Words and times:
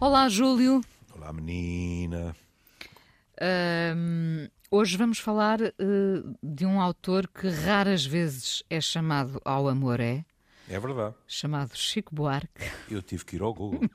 Olá, 0.00 0.28
Júlio. 0.28 0.80
Olá, 1.14 1.32
menina. 1.32 2.36
Ahm, 3.40 4.48
hoje 4.70 4.96
vamos 4.96 5.18
falar 5.18 5.60
eh, 5.62 5.72
de 6.42 6.64
um 6.66 6.80
autor 6.80 7.26
que 7.28 7.48
raras 7.48 8.04
vezes 8.04 8.62
é 8.68 8.80
chamado 8.80 9.40
ao 9.44 9.68
amor, 9.68 10.00
é? 10.00 10.24
É 10.68 10.78
verdade. 10.78 11.14
Chamado 11.26 11.76
Chico 11.76 12.14
Buarque. 12.14 12.64
Eu 12.90 13.02
tive 13.02 13.24
que 13.24 13.36
ir 13.36 13.42
ao 13.42 13.52
Google. 13.54 13.80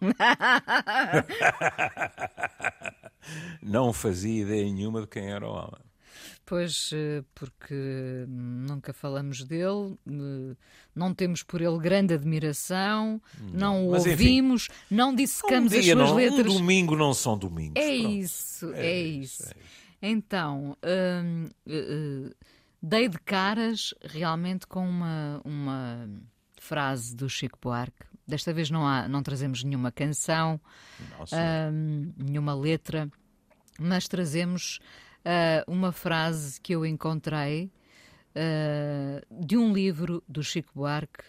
Não 3.62 3.92
fazia 3.94 4.42
ideia 4.44 4.64
nenhuma 4.72 5.02
de 5.02 5.08
quem 5.08 5.32
era 5.32 5.48
o 5.48 5.52
homem. 5.52 5.89
Pois, 6.50 6.90
eh, 6.94 7.24
porque 7.36 8.26
nunca 8.28 8.92
falamos 8.92 9.44
dele, 9.44 9.96
eh, 10.10 10.56
não 10.96 11.14
temos 11.14 11.44
por 11.44 11.62
ele 11.62 11.78
grande 11.78 12.12
admiração, 12.16 13.22
não 13.54 13.88
o 13.88 13.92
Mas, 13.92 14.08
enfim, 14.08 14.12
ouvimos, 14.14 14.68
não 14.90 15.12
Um 15.12 15.16
dissecamos 15.16 15.72
as 15.72 15.84
dia 15.84 15.94
suas 15.94 16.10
não, 16.10 16.16
letras. 16.16 16.52
um 16.52 16.58
domingo 16.58 16.96
não 16.96 17.14
são 17.14 17.38
domingos. 17.38 17.76
É 17.76 17.94
isso, 17.94 18.74
é, 18.74 18.88
É 18.88 19.00
isso. 19.00 19.44
isso, 19.44 19.54
é 20.02 20.10
Então, 20.10 20.76
hum, 21.24 21.46
eh, 21.68 22.34
dei 22.82 23.08
de 23.08 23.20
caras 23.20 23.94
realmente 24.02 24.66
com 24.66 24.90
uma, 24.90 25.40
uma 25.46 26.10
frase 26.60 27.16
do 27.16 27.30
Chico 27.30 27.60
Buarque. 27.62 28.06
Desta 28.28 28.52
vez 28.52 28.72
não, 28.72 28.88
há, 28.88 29.08
não 29.08 29.22
trazemos 29.22 29.64
nenhuma 29.64 29.92
canção, 29.92 30.60
hum, 31.72 32.12
nenhuma 32.18 32.56
letra, 32.56 33.08
mas 33.80 34.08
trazemos 34.08 34.80
ah, 35.26 35.64
uma 35.68 35.92
frase 35.92 36.60
que 36.62 36.74
eu 36.74 36.86
encontrei 36.86 37.72
ah, 38.36 39.22
de 39.32 39.58
um 39.58 39.74
livro 39.74 40.24
do 40.28 40.44
Chico 40.44 40.72
Buarque, 40.76 41.24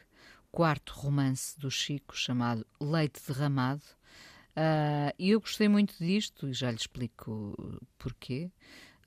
quarto 0.51 0.93
romance 0.95 1.59
do 1.59 1.71
Chico, 1.71 2.17
chamado 2.17 2.67
Leite 2.81 3.21
Derramado. 3.27 3.83
Ah, 4.57 5.13
E 5.19 5.31
eu 5.31 5.41
gostei 5.41 5.69
muito 5.69 5.97
disto 5.99 6.49
e 6.49 6.53
já 6.53 6.71
lhe 6.71 6.77
explico 6.77 7.81
porquê. 7.99 8.51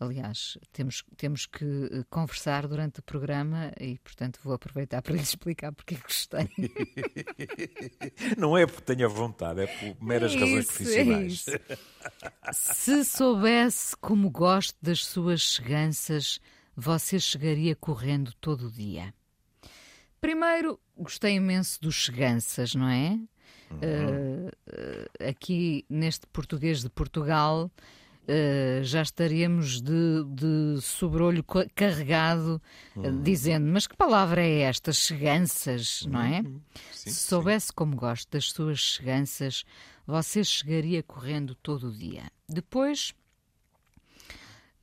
Aliás, 0.04 0.58
temos, 0.72 1.04
temos 1.16 1.46
que 1.46 1.64
eh, 1.66 2.04
conversar 2.10 2.68
durante 2.68 3.00
o 3.00 3.04
programa 3.04 3.72
e, 3.80 3.98
portanto, 4.00 4.40
vou 4.44 4.54
aproveitar 4.54 5.02
para 5.02 5.14
lhe 5.16 5.22
explicar 5.22 5.72
porque 5.72 5.96
gostei. 5.96 6.50
Não 8.38 8.58
é 8.58 8.66
porque 8.66 8.82
tenha 8.94 9.08
vontade, 9.08 9.62
é 9.62 9.68
por 9.68 10.04
meras 10.04 10.34
É 10.34 10.40
razões 10.40 10.66
isso, 10.66 10.74
profissionais. 10.74 11.46
é. 11.48 12.54
Se 12.54 13.06
soubesse 13.06 13.96
como 13.98 14.30
gosto 14.30 14.78
das 14.82 15.06
suas 15.06 15.42
cheganças, 15.42 16.40
você 16.76 17.20
chegaria 17.20 17.76
correndo 17.76 18.34
todo 18.42 18.68
o 18.68 18.72
dia. 18.72 19.14
Primeiro, 20.20 20.80
gostei 20.98 21.36
imenso 21.36 21.82
dos 21.82 21.96
cheganças, 21.96 22.76
não 22.76 22.88
é? 22.88 23.20
Eh, 23.82 24.52
eh, 24.68 25.30
aqui 25.30 25.86
neste 25.90 26.28
português 26.28 26.82
de 26.82 26.90
Portugal. 26.90 27.72
Eh, 28.28 28.82
já 28.84 29.02
estaríamos 29.02 29.82
de, 29.82 30.24
de 30.30 30.82
sobrolho 30.82 31.44
ca- 31.44 31.68
carregado, 31.76 32.62
eh, 32.98 33.12
dizendo: 33.24 33.68
Mas 33.72 33.86
que 33.88 33.96
palavra 33.98 34.42
é 34.42 34.60
esta? 34.62 34.92
Cheganças, 34.94 36.06
não 36.06 36.22
é? 36.22 36.42
Sim, 36.42 36.62
Se 37.12 37.28
soubesse 37.28 37.72
como 37.74 37.96
gosto 37.96 38.30
das 38.32 38.52
suas 38.52 38.80
cheganças, 38.80 39.64
você 40.06 40.44
chegaria 40.44 41.02
correndo 41.04 41.56
todo 41.56 41.90
o 41.90 41.92
dia. 41.92 42.24
Depois, 42.48 43.14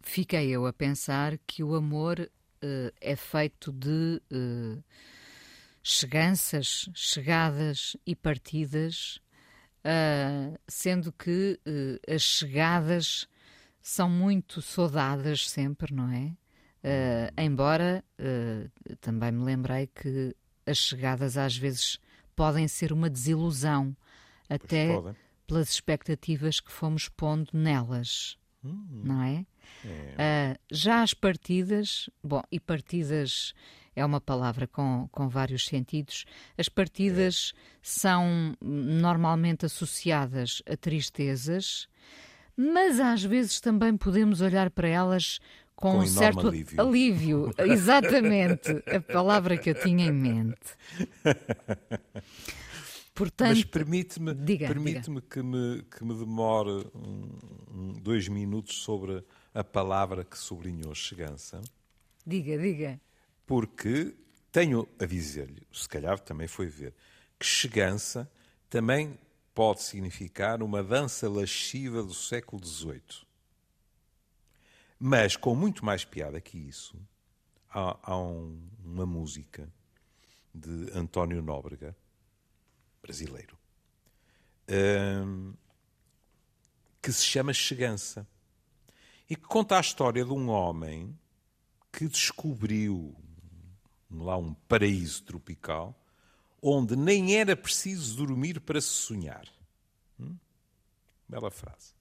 fiquei 0.01 0.49
eu 0.51 0.67
a 0.67 0.73
pensar 0.73 1.39
que 1.47 1.63
o 1.63 1.75
amor 1.75 2.21
eh, 2.63 2.93
é 3.01 3.17
feito 3.17 3.73
de 3.73 4.21
eh, 4.31 4.79
cheganças, 5.83 6.89
chegadas 6.95 7.97
e 8.07 8.15
partidas, 8.15 9.21
ah, 9.85 10.59
sendo 10.69 11.13
que 11.13 11.59
eh, 11.65 12.15
as 12.15 12.23
chegadas 12.23 13.27
são 13.81 14.09
muito 14.09 14.61
saudadas 14.61 15.49
sempre, 15.49 15.95
não 15.95 16.11
é? 16.11 16.37
Ah, 16.83 17.43
embora 17.43 18.03
eh, 18.19 18.69
também 19.01 19.31
me 19.33 19.45
lembrei 19.45 19.87
que 19.87 20.35
as 20.67 20.79
chegadas 20.79 21.37
às 21.37 21.57
vezes 21.57 21.99
podem 22.35 22.67
ser 22.69 22.93
uma 22.93 23.11
desilusão, 23.11 23.95
até 24.49 24.95
podem. 24.95 25.15
pelas 25.47 25.71
expectativas 25.71 26.59
que 26.61 26.73
fomos 26.73 27.09
pondo 27.09 27.51
nelas, 27.53 28.39
não 28.63 29.23
é? 29.23 29.47
Ah, 30.19 30.59
já 30.71 31.03
as 31.03 31.13
partidas, 31.13 32.09
bom, 32.23 32.43
e 32.51 32.59
partidas 32.59 33.53
é 33.95 34.05
uma 34.05 34.21
palavra 34.21 34.67
com, 34.67 35.09
com 35.11 35.29
vários 35.29 35.67
sentidos. 35.67 36.25
As 36.57 36.69
partidas 36.69 37.53
são 37.83 38.57
normalmente 38.61 39.67
associadas 39.67 40.63
a 40.67 40.77
tristezas, 40.77 41.89
mas 42.61 43.01
às 43.01 43.23
vezes 43.25 43.61
também 43.61 43.97
podemos 43.97 44.41
olhar 44.41 44.71
para 44.71 44.89
elas 44.89 45.39
com, 45.75 45.93
Com 45.93 45.99
um 46.01 46.07
certo 46.07 46.47
alívio. 46.49 46.81
alívio. 46.81 47.55
Exatamente, 47.59 48.71
a 48.95 49.01
palavra 49.01 49.57
que 49.57 49.71
eu 49.71 49.75
tinha 49.75 50.07
em 50.07 50.13
mente. 50.13 50.77
Portanto, 53.15 53.49
Mas 53.51 53.65
permite-me 53.65 54.35
permite 54.35 55.11
que, 55.29 55.43
me, 55.43 55.83
que 55.83 56.05
me 56.05 56.15
demore 56.15 56.87
um- 56.95 57.93
dois 58.01 58.29
minutos 58.29 58.77
sobre 58.83 59.23
a 59.53 59.63
palavra 59.63 60.25
que 60.25 60.39
sublinhou 60.39 60.95
chegança, 60.95 61.61
diga, 62.27 62.57
diga. 62.59 63.01
porque 63.47 64.15
tenho 64.53 64.89
a 64.99 65.05
dizer-lhe, 65.05 65.63
se 65.73 65.89
calhar 65.89 66.19
também 66.19 66.47
foi 66.49 66.67
ver, 66.67 66.95
que 67.39 67.45
chegança 67.45 68.31
também 68.71 69.19
pode 69.55 69.83
significar 69.83 70.63
uma 70.63 70.83
dança 70.83 71.29
lasciva 71.29 72.03
do 72.03 72.15
século 72.15 72.65
XVIII. 72.65 73.27
Mas 74.99 75.37
com 75.37 75.55
muito 75.55 75.85
mais 75.85 76.05
piada 76.05 76.41
que 76.41 76.59
isso, 76.59 76.97
há, 77.71 77.97
há 78.03 78.17
um- 78.19 78.61
uma 78.85 79.07
música 79.07 79.69
de 80.55 80.91
António 80.95 81.43
Nóbrega, 81.43 81.97
brasileiro, 83.03 83.57
hum, 84.69 85.55
que 87.01 87.13
se 87.13 87.25
chama 87.25 87.53
Chegança 87.53 88.27
e 89.29 89.35
que 89.37 89.43
conta 89.43 89.77
a 89.77 89.81
história 89.81 90.25
de 90.25 90.33
um 90.33 90.49
homem 90.49 91.19
que 91.93 92.07
descobriu 92.09 93.17
lá 94.11 94.37
um 94.37 94.53
paraíso 94.55 95.23
tropical 95.23 95.97
onde 96.63 96.97
nem 96.97 97.37
era 97.37 97.57
preciso 97.57 98.17
dormir 98.17 98.61
para 98.61 98.81
se 98.81 98.89
sonhar. 98.89 99.47
Hum? 100.19 100.37
Bela 101.29 101.51
frase. 101.51 101.95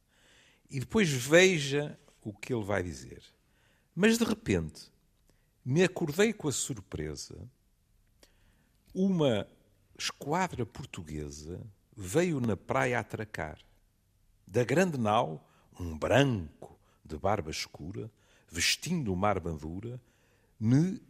E 0.69 0.79
depois 0.79 1.09
veja 1.09 1.97
o 2.21 2.33
que 2.33 2.53
ele 2.53 2.63
vai 2.63 2.83
dizer. 2.83 3.23
Mas 3.95 4.17
de 4.17 4.23
repente 4.23 4.91
me 5.63 5.83
acordei 5.83 6.33
com 6.33 6.47
a 6.47 6.51
surpresa. 6.51 7.37
Uma 8.93 9.47
esquadra 9.97 10.65
portuguesa 10.65 11.61
veio 11.95 12.39
na 12.39 12.55
praia 12.55 12.99
atracar. 12.99 13.59
Da 14.47 14.63
grande 14.63 14.97
nau, 14.97 15.47
um 15.79 15.97
branco 15.97 16.79
de 17.05 17.17
barba 17.17 17.51
escura, 17.51 18.11
vestindo 18.49 19.13
uma 19.13 19.29
armadura, 19.29 20.01
me 20.59 21.01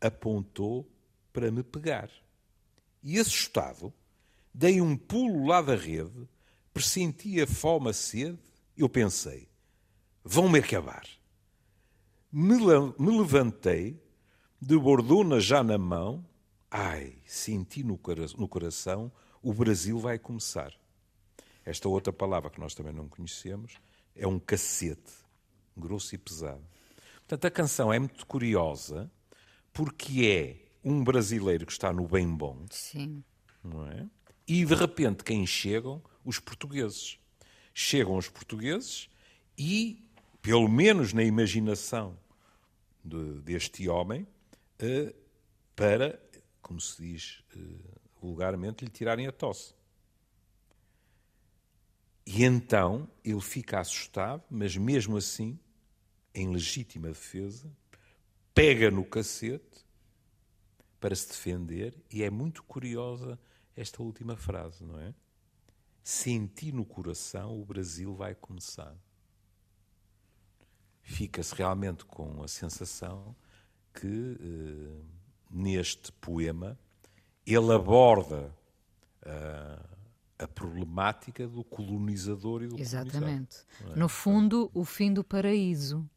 apontou 0.00 0.88
para 1.32 1.50
me 1.50 1.62
pegar. 1.62 2.10
E 3.08 3.18
assustado, 3.18 3.90
dei 4.52 4.82
um 4.82 4.94
pulo 4.94 5.46
lá 5.46 5.62
da 5.62 5.74
rede, 5.74 6.28
pressenti 6.74 7.40
a 7.40 7.46
fome, 7.46 7.88
a 7.88 7.92
sede, 7.94 8.38
eu 8.76 8.86
pensei, 8.86 9.48
vão-me 10.22 10.58
acabar. 10.58 11.08
Me, 12.30 12.58
me 12.98 13.18
levantei, 13.18 13.98
de 14.60 14.76
bordona 14.78 15.40
já 15.40 15.62
na 15.62 15.78
mão, 15.78 16.22
ai, 16.70 17.14
senti 17.24 17.82
no, 17.82 17.98
no 18.36 18.46
coração, 18.46 19.10
o 19.42 19.54
Brasil 19.54 19.98
vai 19.98 20.18
começar. 20.18 20.74
Esta 21.64 21.88
outra 21.88 22.12
palavra 22.12 22.50
que 22.50 22.60
nós 22.60 22.74
também 22.74 22.92
não 22.92 23.08
conhecemos 23.08 23.78
é 24.14 24.26
um 24.26 24.38
cacete, 24.38 25.14
grosso 25.74 26.14
e 26.14 26.18
pesado. 26.18 26.62
Portanto, 27.20 27.46
a 27.46 27.50
canção 27.50 27.90
é 27.90 27.98
muito 27.98 28.26
curiosa 28.26 29.10
porque 29.72 30.26
é 30.26 30.67
um 30.88 31.04
brasileiro 31.04 31.66
que 31.66 31.72
está 31.72 31.92
no 31.92 32.06
bem 32.08 32.26
bom, 32.34 32.64
Sim. 32.70 33.22
não 33.62 33.86
é? 33.86 34.06
E 34.46 34.64
de 34.64 34.74
repente 34.74 35.22
quem 35.22 35.46
chegam? 35.46 36.02
Os 36.24 36.38
portugueses. 36.38 37.18
Chegam 37.74 38.16
os 38.16 38.28
portugueses 38.28 39.08
e, 39.56 40.02
pelo 40.40 40.68
menos 40.68 41.12
na 41.12 41.22
imaginação 41.22 42.18
de- 43.04 43.40
deste 43.42 43.88
homem, 43.88 44.26
eh, 44.78 45.14
para, 45.76 46.20
como 46.62 46.80
se 46.80 47.00
diz 47.02 47.42
eh, 47.54 47.58
vulgarmente, 48.20 48.84
lhe 48.84 48.90
tirarem 48.90 49.26
a 49.26 49.32
tosse. 49.32 49.74
E 52.26 52.44
então 52.44 53.08
ele 53.24 53.40
fica 53.40 53.80
assustado, 53.80 54.42
mas 54.50 54.76
mesmo 54.76 55.16
assim, 55.16 55.58
em 56.34 56.52
legítima 56.52 57.08
defesa, 57.08 57.70
pega 58.54 58.90
no 58.90 59.04
cacete 59.04 59.86
para 61.00 61.14
se 61.14 61.28
defender, 61.28 61.96
e 62.10 62.22
é 62.22 62.30
muito 62.30 62.62
curiosa 62.62 63.38
esta 63.76 64.02
última 64.02 64.36
frase, 64.36 64.84
não 64.84 64.98
é? 64.98 65.14
senti 66.08 66.72
no 66.72 66.86
coração, 66.86 67.60
o 67.60 67.66
Brasil 67.66 68.14
vai 68.14 68.34
começar. 68.34 68.96
Fica-se 71.02 71.54
realmente 71.54 72.06
com 72.06 72.42
a 72.42 72.48
sensação 72.48 73.36
que 73.92 74.38
eh, 74.40 75.02
neste 75.50 76.10
poema 76.12 76.78
ele 77.46 77.74
aborda 77.74 78.50
uh, 79.22 79.96
a 80.38 80.48
problemática 80.48 81.46
do 81.46 81.62
colonizador 81.62 82.62
e 82.62 82.68
do 82.68 82.80
Exatamente. 82.80 83.58
É? 83.90 83.94
No 83.94 84.08
fundo, 84.08 84.70
o 84.72 84.86
fim 84.86 85.12
do 85.12 85.22
paraíso. 85.22 86.08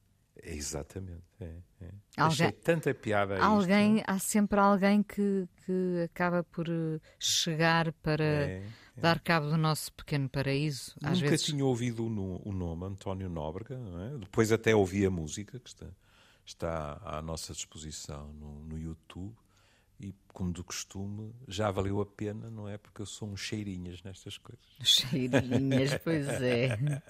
É, 0.41 0.53
exatamente. 0.53 1.23
É, 1.39 1.45
é. 1.81 1.91
Alguém, 2.17 2.47
Achei 2.47 2.51
tanta 2.51 2.93
piada 2.93 3.41
alguém, 3.41 3.97
isto. 3.97 4.05
Há 4.07 4.19
sempre 4.19 4.59
alguém 4.59 5.03
que, 5.03 5.47
que 5.65 6.01
acaba 6.03 6.43
por 6.43 6.67
eh, 6.67 6.99
chegar 7.19 7.91
para 7.93 8.23
é, 8.23 8.63
é. 8.97 9.01
dar 9.01 9.19
cabo 9.19 9.49
do 9.49 9.57
nosso 9.57 9.93
pequeno 9.93 10.27
paraíso. 10.29 10.95
Nunca 11.01 11.15
vezes... 11.15 11.43
tinha 11.43 11.65
ouvido 11.65 12.05
o, 12.05 12.49
o 12.49 12.51
nome 12.51 12.85
António 12.85 13.29
Nóbrega, 13.29 13.75
é? 13.75 14.17
depois 14.17 14.51
até 14.51 14.75
ouvi 14.75 15.05
a 15.05 15.09
música 15.09 15.59
que 15.59 15.69
está, 15.69 15.88
está 16.45 17.01
à 17.03 17.21
nossa 17.21 17.53
disposição 17.53 18.33
no, 18.33 18.63
no 18.65 18.77
YouTube 18.77 19.35
e, 20.01 20.15
como 20.33 20.51
do 20.51 20.63
costume, 20.63 21.33
já 21.48 21.69
valeu 21.69 22.01
a 22.01 22.06
pena, 22.06 22.50
não 22.50 22.68
é? 22.68 22.77
Porque 22.77 23.01
eu 23.01 23.06
sou 23.06 23.30
um 23.30 23.38
cheirinhas 23.38 24.01
nestas 24.01 24.38
coisas. 24.38 24.65
Cheirinhas, 24.81 25.98
pois 26.03 26.27
é. 26.27 27.01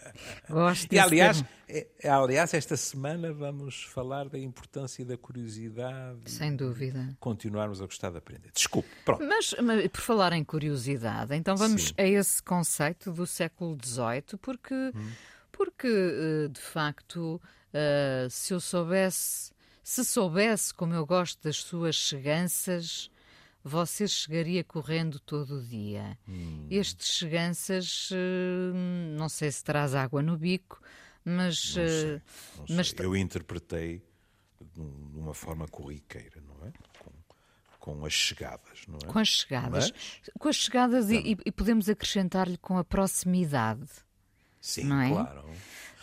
Gosto 0.50 0.92
E, 0.94 1.00
aliás, 1.00 1.44
é, 1.70 1.88
aliás, 2.10 2.54
esta 2.54 2.76
semana 2.76 3.32
vamos 3.32 3.84
falar 3.84 4.28
da 4.28 4.38
importância 4.38 5.06
da 5.06 5.18
curiosidade. 5.18 6.30
Sem 6.30 6.56
dúvida. 6.56 7.16
Continuarmos 7.20 7.82
a 7.82 7.86
gostar 7.86 8.12
de 8.12 8.18
aprender. 8.18 8.52
Desculpe, 8.54 8.90
pronto. 9.06 9.24
Mas, 9.24 9.56
mas 9.64 9.88
por 9.88 10.02
falar 10.02 10.34
em 10.34 10.44
curiosidade, 10.44 11.34
então 11.34 11.56
vamos 11.56 11.90
Sim. 11.90 11.94
a 11.98 12.04
esse 12.04 12.44
conceito 12.44 13.14
do 13.14 13.26
século 13.26 13.78
XVIII, 13.82 14.38
porque, 14.42 14.74
hum. 14.74 15.12
porque 15.52 15.88
eh, 15.88 16.48
de 16.50 16.60
facto, 16.60 17.42
uh, 17.74 18.30
se 18.30 18.54
eu 18.54 18.60
soubesse 18.60 19.54
se 19.84 20.06
soubesse 20.06 20.74
como 20.74 20.94
eu 20.94 21.06
gosto 21.06 21.44
das 21.44 21.58
suas 21.58 21.96
cheganças, 21.96 23.12
você 23.64 24.08
chegaria 24.08 24.64
correndo 24.64 25.20
todo 25.20 25.58
o 25.58 25.64
dia. 25.64 26.18
Hum. 26.28 26.68
Estes 26.70 27.18
cheganças, 27.18 28.10
eh, 28.12 28.74
não 29.18 29.30
sei 29.30 29.52
se 29.52 29.64
traz 29.64 29.94
água 29.94 30.22
no 30.22 30.38
bico, 30.38 30.82
mas. 31.24 31.76
Não 31.76 31.88
sei, 31.88 32.16
eh, 32.16 32.22
não 32.58 32.76
mas... 32.78 32.94
Eu 32.98 33.16
interpretei 33.16 34.04
de 34.60 34.82
uma 35.18 35.34
forma 35.34 35.68
corriqueira, 35.68 36.42
não 36.42 36.68
é? 36.68 36.72
Com, 37.00 37.12
com 37.80 38.06
as 38.06 38.14
chegadas, 38.14 38.86
não 38.88 38.98
é? 39.04 39.06
Com 39.06 39.20
as 39.20 39.28
chegadas. 39.28 39.92
Mas... 39.92 40.30
Com 40.40 40.50
as 40.50 40.56
chegadas 40.56 41.10
e, 41.10 41.38
e, 41.46 41.52
podemos 41.52 41.90
acrescentar-lhe 41.90 42.58
com 42.58 42.78
a 42.78 42.84
proximidade. 42.84 43.90
Sim, 44.60 44.92
é? 45.02 45.10
claro. 45.10 45.44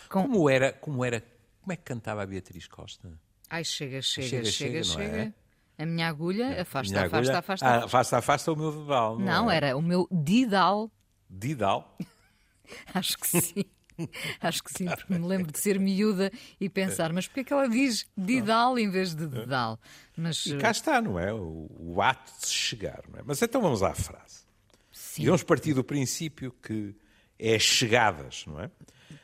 Com... 0.09 0.23
Como, 0.23 0.49
era, 0.49 0.73
como 0.73 1.03
era. 1.03 1.21
Como 1.61 1.73
é 1.73 1.75
que 1.75 1.83
cantava 1.83 2.23
a 2.23 2.25
Beatriz 2.25 2.67
Costa? 2.67 3.19
Ai, 3.49 3.63
chega, 3.63 4.01
chega, 4.01 4.27
chega, 4.27 4.45
chega. 4.45 4.83
chega, 4.83 5.17
é? 5.17 5.33
A 5.77 5.85
minha 5.85 6.07
agulha, 6.07 6.45
é. 6.45 6.61
afasta, 6.61 6.91
minha 6.91 7.05
afasta, 7.05 7.17
agulha, 7.17 7.39
afasta, 7.39 7.65
afasta. 7.65 7.85
afasta, 7.85 8.17
afasta 8.17 8.51
o 8.51 8.55
meu 8.55 8.71
dedal. 8.71 9.17
Não, 9.17 9.25
não 9.25 9.51
é? 9.51 9.55
era 9.55 9.77
o 9.77 9.81
meu 9.81 10.07
didal. 10.11 10.91
Didal? 11.29 11.97
Acho 12.93 13.17
que 13.17 13.27
sim. 13.27 13.65
Acho 14.39 14.63
que 14.63 14.71
sim, 14.71 14.85
porque 14.85 15.13
me 15.13 15.25
lembro 15.27 15.51
de 15.51 15.59
ser 15.59 15.79
miúda 15.79 16.31
e 16.59 16.69
pensar, 16.69 17.11
mas 17.11 17.27
porquê 17.27 17.41
é 17.41 17.43
que 17.43 17.53
ela 17.53 17.67
diz 17.67 18.05
didal 18.17 18.77
em 18.77 18.89
vez 18.89 19.13
de 19.13 19.27
dedal? 19.27 19.79
Mas, 20.15 20.45
e 20.45 20.57
cá 20.57 20.71
está, 20.71 21.01
não 21.01 21.19
é? 21.19 21.33
O, 21.33 21.69
o 21.77 22.01
ato 22.01 22.31
de 22.41 22.47
chegar, 22.47 23.03
não 23.09 23.19
é? 23.19 23.23
Mas 23.25 23.41
então 23.41 23.61
vamos 23.61 23.83
à 23.83 23.93
frase. 23.93 24.43
Sim. 24.91 25.23
E 25.23 25.25
vamos 25.25 25.43
partir 25.43 25.73
do 25.73 25.83
princípio 25.83 26.53
que 26.61 26.95
é 27.37 27.57
chegadas, 27.57 28.45
não 28.45 28.61
é? 28.61 28.69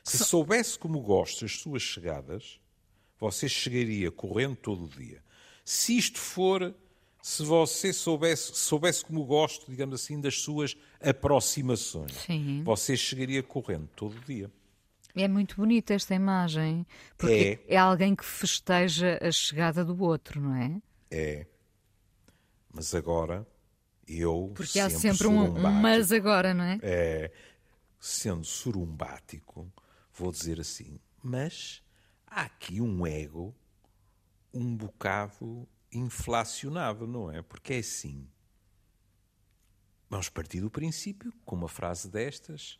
Se 0.04 0.24
soubesse 0.24 0.78
como 0.78 1.00
gosto 1.02 1.46
as 1.46 1.60
suas 1.60 1.82
chegadas, 1.82 2.60
você 3.32 3.50
chegaria 3.50 4.12
correndo 4.12 4.56
todo 4.56 4.86
o 4.86 4.88
dia. 4.88 5.24
Se 5.64 5.98
isto 5.98 6.20
for, 6.20 6.74
se 7.22 7.44
você 7.44 7.92
soubesse, 7.92 8.56
soubesse 8.56 9.04
como 9.04 9.24
gosto, 9.26 9.70
digamos 9.70 10.02
assim, 10.02 10.22
das 10.22 10.40
suas 10.42 10.78
aproximações, 11.02 12.14
Sim. 12.14 12.62
você 12.64 12.96
chegaria 12.96 13.42
correndo 13.42 13.88
todo 13.96 14.16
o 14.16 14.22
dia. 14.22 14.52
É 15.16 15.28
muito 15.28 15.56
bonita 15.56 15.94
esta 15.94 16.14
imagem, 16.14 16.86
porque 17.18 17.60
é. 17.68 17.76
é 17.76 17.78
alguém 17.78 18.16
que 18.16 18.26
festeja 18.26 19.18
a 19.22 19.32
chegada 19.32 19.84
do 19.84 20.00
outro, 20.04 20.42
não 20.42 20.56
é? 20.56 20.82
É. 21.10 21.48
Mas 22.72 22.94
agora, 22.94 23.48
eu. 24.08 24.52
Porque 24.54 24.80
há 24.80 24.90
sempre 24.90 25.28
um, 25.28 25.56
um 25.56 25.72
mas 25.82 26.12
agora, 26.12 26.54
não 26.54 26.66
é? 26.66 26.80
É. 26.84 27.32
Sendo 27.98 28.46
surumbático, 28.46 29.72
vou 30.14 30.32
dizer 30.32 30.60
assim, 30.60 31.00
mas 31.24 31.82
há 32.28 32.42
aqui 32.42 32.82
um 32.82 33.06
ego 33.06 33.56
um 34.54 34.76
bocado 34.76 35.68
inflacionado, 35.92 37.06
não 37.06 37.32
é? 37.32 37.42
Porque 37.42 37.74
é 37.74 37.80
assim. 37.80 38.30
Vamos 40.10 40.30
partir 40.30 40.62
do 40.62 40.70
princípio, 40.70 41.34
com 41.44 41.56
uma 41.56 41.68
frase 41.68 42.10
destas, 42.10 42.80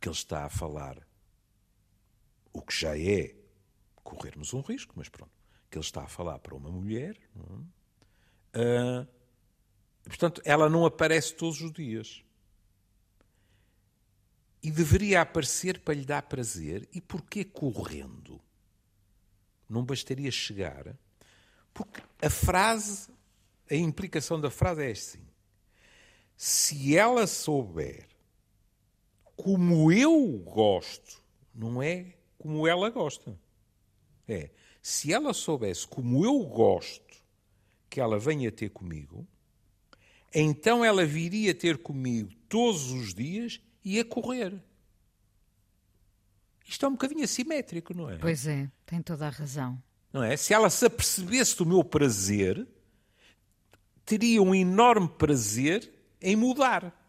que 0.00 0.08
ele 0.08 0.14
está 0.14 0.44
a 0.44 0.50
falar 0.50 1.06
o 2.52 2.60
que 2.60 2.78
já 2.78 2.98
é 2.98 3.34
corrermos 4.02 4.52
um 4.52 4.60
risco, 4.60 4.92
mas 4.96 5.08
pronto, 5.08 5.32
que 5.70 5.78
ele 5.78 5.84
está 5.84 6.04
a 6.04 6.08
falar 6.08 6.38
para 6.38 6.54
uma 6.54 6.70
mulher. 6.70 7.18
É? 8.52 9.00
Uh, 9.02 9.08
portanto, 10.04 10.42
ela 10.44 10.68
não 10.68 10.84
aparece 10.84 11.34
todos 11.34 11.60
os 11.60 11.72
dias. 11.72 12.22
E 14.64 14.70
deveria 14.70 15.20
aparecer 15.20 15.78
para 15.80 15.92
lhe 15.92 16.06
dar 16.06 16.22
prazer. 16.22 16.88
E 16.90 16.98
porquê 16.98 17.44
correndo? 17.44 18.40
Não 19.68 19.84
bastaria 19.84 20.30
chegar, 20.30 20.96
porque 21.74 22.00
a 22.22 22.30
frase, 22.30 23.10
a 23.70 23.74
implicação 23.74 24.40
da 24.40 24.50
frase 24.50 24.82
é 24.82 24.90
assim: 24.90 25.26
se 26.34 26.96
ela 26.96 27.26
souber 27.26 28.08
como 29.36 29.92
eu 29.92 30.38
gosto, 30.38 31.22
não 31.54 31.82
é 31.82 32.14
como 32.38 32.66
ela 32.66 32.88
gosta. 32.88 33.38
É, 34.26 34.50
se 34.80 35.12
ela 35.12 35.34
soubesse 35.34 35.86
como 35.86 36.24
eu 36.24 36.38
gosto 36.44 37.22
que 37.90 38.00
ela 38.00 38.18
venha 38.18 38.50
ter 38.50 38.70
comigo, 38.70 39.26
então 40.34 40.84
ela 40.84 41.04
viria 41.04 41.54
ter 41.54 41.78
comigo 41.78 42.30
todos 42.48 42.90
os 42.90 43.12
dias 43.12 43.60
e 43.84 44.00
a 44.00 44.04
correr. 44.04 44.54
Isto 46.66 46.86
é 46.86 46.88
um 46.88 46.92
bocadinho 46.92 47.22
assimétrico, 47.22 47.94
não 47.94 48.08
é? 48.08 48.16
Pois 48.16 48.46
é, 48.46 48.68
tem 48.86 49.02
toda 49.02 49.26
a 49.26 49.30
razão. 49.30 49.80
Não 50.12 50.22
é? 50.22 50.36
Se 50.36 50.54
ela 50.54 50.70
se 50.70 50.86
apercebesse 50.86 51.56
do 51.56 51.66
meu 51.66 51.84
prazer, 51.84 52.66
teria 54.04 54.42
um 54.42 54.54
enorme 54.54 55.08
prazer 55.08 55.92
em 56.22 56.36
mudar. 56.36 57.00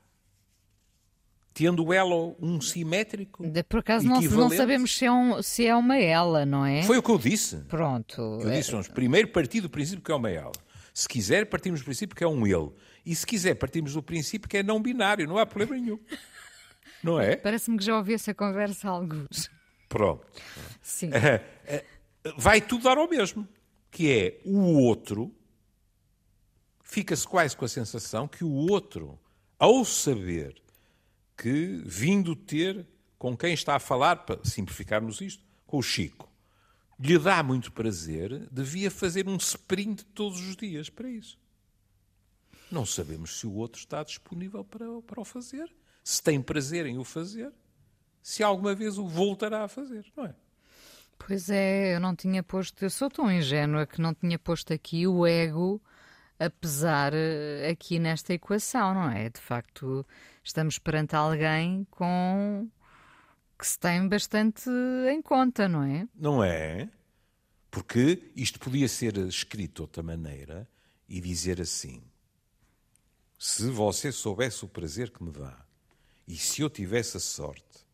Tendo 1.54 1.94
ela 1.94 2.36
um 2.42 2.60
simétrico. 2.60 3.46
Por 3.70 3.80
acaso 3.80 4.06
não, 4.06 4.20
não, 4.20 4.50
sabemos 4.50 4.94
se 4.98 5.06
é, 5.06 5.12
um, 5.12 5.42
se 5.42 5.66
é 5.66 5.74
uma 5.74 5.98
ela, 5.98 6.46
não 6.46 6.66
é? 6.66 6.84
Foi 6.84 6.98
o 6.98 7.04
que 7.04 7.10
eu 7.10 7.18
disse. 7.18 7.56
Pronto. 7.70 8.22
Eu 8.42 8.52
disse, 8.52 8.72
vamos 8.72 8.90
primeiro 8.90 9.30
partir 9.30 9.62
do 9.62 9.70
princípio 9.70 10.04
que 10.04 10.12
é 10.12 10.16
uma 10.16 10.30
ela. 10.30 10.52
Se 10.94 11.08
quiser, 11.08 11.46
partimos 11.46 11.80
do 11.80 11.86
princípio 11.86 12.14
que 12.14 12.24
é 12.26 12.28
um 12.28 12.46
ele. 12.46 12.72
E 13.06 13.16
se 13.16 13.26
quiser, 13.26 13.56
partimos 13.56 13.94
do 13.94 14.04
princípio 14.04 14.50
que 14.50 14.58
é 14.58 14.64
não 14.64 14.82
binário, 14.82 15.26
não 15.28 15.38
há 15.38 15.46
problema 15.46 15.82
nenhum. 15.82 16.00
Não 17.04 17.20
é? 17.20 17.36
Parece-me 17.36 17.78
que 17.78 17.84
já 17.84 17.98
ouvi 17.98 18.14
essa 18.14 18.34
conversa 18.34 18.88
há 18.88 18.92
alguns. 18.92 19.50
Pronto. 19.88 20.26
Sim. 20.82 21.10
Vai 22.38 22.62
tudo 22.62 22.84
dar 22.84 22.98
ao 22.98 23.08
mesmo. 23.08 23.48
Que 23.92 24.12
é 24.12 24.42
o 24.44 24.60
outro, 24.82 25.34
fica-se 26.84 27.26
quase 27.26 27.56
com 27.56 27.64
a 27.64 27.70
sensação 27.70 28.28
que 28.28 28.44
o 28.44 28.52
outro, 28.52 29.18
ao 29.58 29.86
saber 29.86 30.62
que, 31.38 31.82
vindo 31.86 32.36
ter 32.36 32.86
com 33.18 33.38
quem 33.38 33.54
está 33.54 33.76
a 33.76 33.80
falar, 33.80 34.18
para 34.18 34.44
simplificarmos 34.44 35.22
isto, 35.22 35.44
com 35.66 35.78
o 35.78 35.82
Chico, 35.82 36.30
lhe 37.00 37.18
dá 37.18 37.42
muito 37.42 37.72
prazer, 37.72 38.48
devia 38.52 38.92
fazer 38.92 39.28
um 39.28 39.38
sprint 39.38 40.04
todos 40.08 40.42
os 40.42 40.56
dias 40.58 40.90
para 40.90 41.10
isso. 41.10 41.40
Não 42.70 42.86
sabemos 42.86 43.40
se 43.40 43.48
o 43.48 43.54
outro 43.54 43.80
está 43.80 44.04
disponível 44.04 44.64
para, 44.64 44.86
para 45.04 45.22
o 45.22 45.26
fazer 45.26 45.74
se 46.06 46.22
tem 46.22 46.40
prazer 46.40 46.86
em 46.86 47.00
o 47.00 47.04
fazer, 47.04 47.52
se 48.22 48.44
alguma 48.44 48.76
vez 48.76 49.00
o 49.00 49.08
voltará 49.08 49.64
a 49.64 49.68
fazer, 49.68 50.06
não 50.16 50.26
é? 50.26 50.36
Pois 51.18 51.50
é, 51.50 51.96
eu 51.96 52.00
não 52.00 52.16
tinha 52.16 52.44
posto, 52.44 52.86
eu 52.86 52.92
sou 52.92 53.10
tão 53.10 53.32
ingênua 53.32 53.88
que 53.88 54.00
não 54.00 54.14
tinha 54.14 54.38
posto 54.38 54.72
aqui 54.72 55.08
o 55.08 55.26
ego 55.26 55.82
a 56.38 56.48
pesar 56.48 57.12
eh, 57.16 57.70
aqui 57.72 57.98
nesta 57.98 58.34
equação, 58.34 58.94
não 58.94 59.10
é? 59.10 59.30
De 59.30 59.40
facto, 59.40 60.06
estamos 60.44 60.78
perante 60.78 61.16
alguém 61.16 61.88
com 61.90 62.70
que 63.58 63.66
se 63.66 63.80
tem 63.80 64.08
bastante 64.08 64.70
em 65.10 65.24
conta, 65.24 65.68
não 65.68 65.82
é? 65.82 66.08
Não 66.14 66.44
é? 66.44 66.88
Porque 67.72 68.32
isto 68.36 68.60
podia 68.60 68.88
ser 68.88 69.18
escrito 69.18 69.78
de 69.78 69.82
outra 69.82 70.04
maneira 70.04 70.70
e 71.10 71.20
dizer 71.20 71.60
assim: 71.60 72.04
se 73.40 73.72
você 73.72 74.12
soubesse 74.12 74.64
o 74.66 74.68
prazer 74.68 75.10
que 75.10 75.24
me 75.24 75.32
dá 75.32 75.65
E 76.28 76.36
se 76.36 76.62
eu 76.62 76.70
tivesse 76.70 77.18
a 77.18 77.20
sorte 77.20 77.86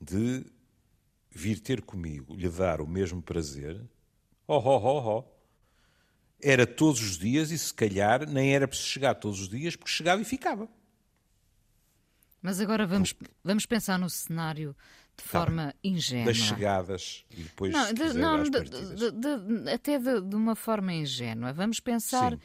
de 0.00 0.44
vir 1.30 1.60
ter 1.60 1.82
comigo, 1.82 2.34
lhe 2.34 2.48
dar 2.48 2.80
o 2.80 2.86
mesmo 2.86 3.22
prazer, 3.22 3.80
oh, 4.46 4.56
oh, 4.58 4.78
oh, 4.78 5.18
oh, 5.18 5.24
era 6.42 6.66
todos 6.66 7.00
os 7.00 7.16
dias 7.18 7.50
e 7.50 7.58
se 7.58 7.72
calhar 7.72 8.28
nem 8.28 8.54
era 8.54 8.66
preciso 8.66 8.88
chegar 8.88 9.14
todos 9.14 9.40
os 9.40 9.48
dias 9.48 9.76
porque 9.76 9.92
chegava 9.92 10.20
e 10.20 10.24
ficava. 10.24 10.68
Mas 12.42 12.60
agora 12.60 12.84
vamos, 12.84 13.14
vamos 13.44 13.64
pensar 13.64 13.96
no 13.96 14.10
cenário 14.10 14.74
de 15.16 15.22
forma 15.22 15.68
tá 15.68 15.74
ingênua. 15.84 16.26
Das 16.26 16.36
chegadas 16.36 17.24
e 17.30 17.42
depois 17.42 17.72
não, 17.72 17.92
de, 17.92 18.14
não 18.14 18.42
de, 18.42 18.50
de, 18.50 19.70
até 19.70 19.98
de, 19.98 20.34
uma 20.34 20.56
forma 20.56 20.92
ingênua. 20.92 21.52
Vamos 21.52 21.78
pensar 21.78 22.34
uh, 22.34 22.38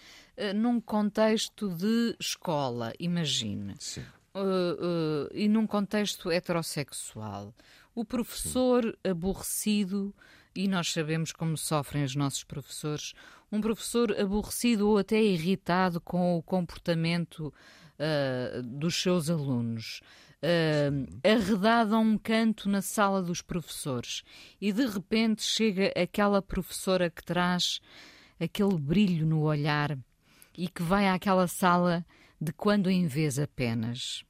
num 0.55 0.79
contexto 0.79 1.69
de 1.69 2.15
escola, 2.19 2.93
imagine. 2.99 3.73
Sim. 3.79 4.05
Uh, 4.37 5.27
uh, 5.27 5.29
e 5.33 5.47
num 5.47 5.65
contexto 5.65 6.29
heterossexual. 6.29 7.53
O 7.95 8.05
professor 8.05 8.83
Sim. 8.83 9.11
aborrecido, 9.11 10.13
e 10.55 10.67
nós 10.67 10.91
sabemos 10.91 11.31
como 11.31 11.57
sofrem 11.57 12.03
os 12.03 12.15
nossos 12.15 12.43
professores, 12.43 13.13
um 13.51 13.59
professor 13.59 14.11
aborrecido 14.19 14.89
ou 14.89 14.97
até 14.97 15.21
irritado 15.21 15.99
com 15.99 16.37
o 16.37 16.43
comportamento 16.43 17.53
uh, 17.97 18.61
dos 18.61 19.01
seus 19.01 19.29
alunos. 19.29 20.01
Uh, 20.37 21.07
arredado 21.27 21.95
a 21.95 21.99
um 21.99 22.15
canto 22.15 22.69
na 22.69 22.83
sala 22.83 23.23
dos 23.23 23.41
professores 23.41 24.21
e 24.61 24.71
de 24.71 24.85
repente 24.85 25.41
chega 25.41 25.91
aquela 25.99 26.43
professora 26.43 27.09
que 27.09 27.23
traz 27.23 27.81
aquele 28.39 28.77
brilho 28.77 29.25
no 29.25 29.41
olhar 29.41 29.97
e 30.55 30.67
que 30.67 30.83
vai 30.83 31.07
àquela 31.07 31.47
sala 31.47 32.05
de 32.39 32.53
quando 32.53 32.89
em 32.89 33.07
vez 33.07 33.39
apenas. 33.39 34.26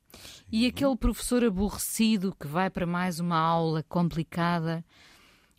E 0.51 0.65
aquele 0.65 0.95
professor 0.95 1.43
aborrecido 1.43 2.36
que 2.39 2.47
vai 2.47 2.69
para 2.69 2.86
mais 2.86 3.19
uma 3.19 3.38
aula 3.38 3.83
complicada 3.83 4.83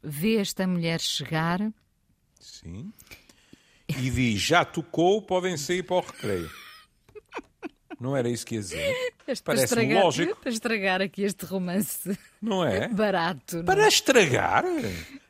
vê 0.02 0.36
esta 0.36 0.66
mulher 0.66 1.00
chegar. 1.00 1.60
Sim. 2.40 2.92
E 3.88 4.10
diz: 4.10 4.40
já 4.40 4.64
tocou, 4.64 5.22
podem 5.22 5.56
sair 5.56 5.82
para 5.82 5.96
o 5.96 6.00
recreio. 6.00 6.50
Não 8.00 8.16
era 8.16 8.28
isso 8.28 8.46
que 8.46 8.54
ia 8.54 8.60
dizer? 8.60 8.94
Parece 9.26 9.42
para 9.42 9.62
estragar, 9.64 10.04
lógico. 10.04 10.36
Para 10.36 10.52
estragar 10.52 11.02
aqui 11.02 11.22
este 11.22 11.44
romance. 11.44 12.16
Não 12.40 12.64
é? 12.64 12.86
Barato. 12.88 13.56
Não? 13.56 13.64
Para 13.64 13.88
estragar? 13.88 14.64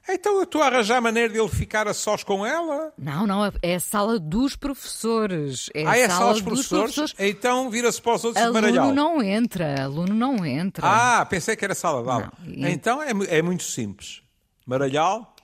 Então 0.08 0.36
eu 0.36 0.44
estou 0.44 0.62
a 0.62 0.66
arranjar 0.66 0.96
a 0.96 1.00
maneira 1.00 1.32
dele 1.32 1.48
ficar 1.48 1.86
a 1.86 1.92
sós 1.92 2.24
com 2.24 2.44
ela? 2.44 2.92
Não, 2.96 3.26
não, 3.26 3.52
é 3.62 3.74
a 3.74 3.80
sala 3.80 4.18
dos 4.18 4.56
professores. 4.56 5.68
É 5.74 5.86
ah, 5.86 5.98
é 5.98 6.04
a 6.04 6.10
sala, 6.10 6.32
dos, 6.32 6.42
dos 6.42 6.42
professores? 6.42 6.94
professores? 6.94 7.30
Então 7.36 7.68
vira-se 7.68 8.00
para 8.00 8.14
os 8.14 8.24
outros 8.24 8.42
aluno 8.42 8.72
de 8.72 8.78
Aluno 8.78 8.94
não 8.94 9.22
entra, 9.22 9.84
aluno 9.84 10.14
não 10.14 10.46
entra. 10.46 10.86
Ah, 10.86 11.26
pensei 11.26 11.56
que 11.56 11.64
era 11.64 11.74
sala 11.74 12.02
de 12.02 12.08
aula. 12.08 12.32
Então 12.46 13.02
é, 13.02 13.10
é 13.28 13.42
muito 13.42 13.64
simples. 13.64 14.22
Maralhau, 14.64 15.34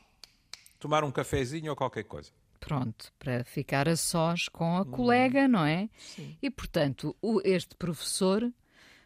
tomar 0.79 1.05
um 1.05 1.11
cafezinho 1.11 1.71
ou 1.71 1.77
qualquer 1.77 2.05
coisa. 2.05 2.31
Pronto, 2.61 3.13
para 3.19 3.45
ficar 3.45 3.89
a 3.89 3.97
sós 3.97 4.49
com 4.49 4.79
a 4.79 4.81
hum. 4.81 4.85
colega, 4.87 5.47
não 5.47 5.67
é? 5.67 5.89
Sim. 5.99 6.35
E, 6.43 6.49
portanto, 6.49 7.15
o, 7.21 7.41
este 7.45 7.75
professor, 7.75 8.51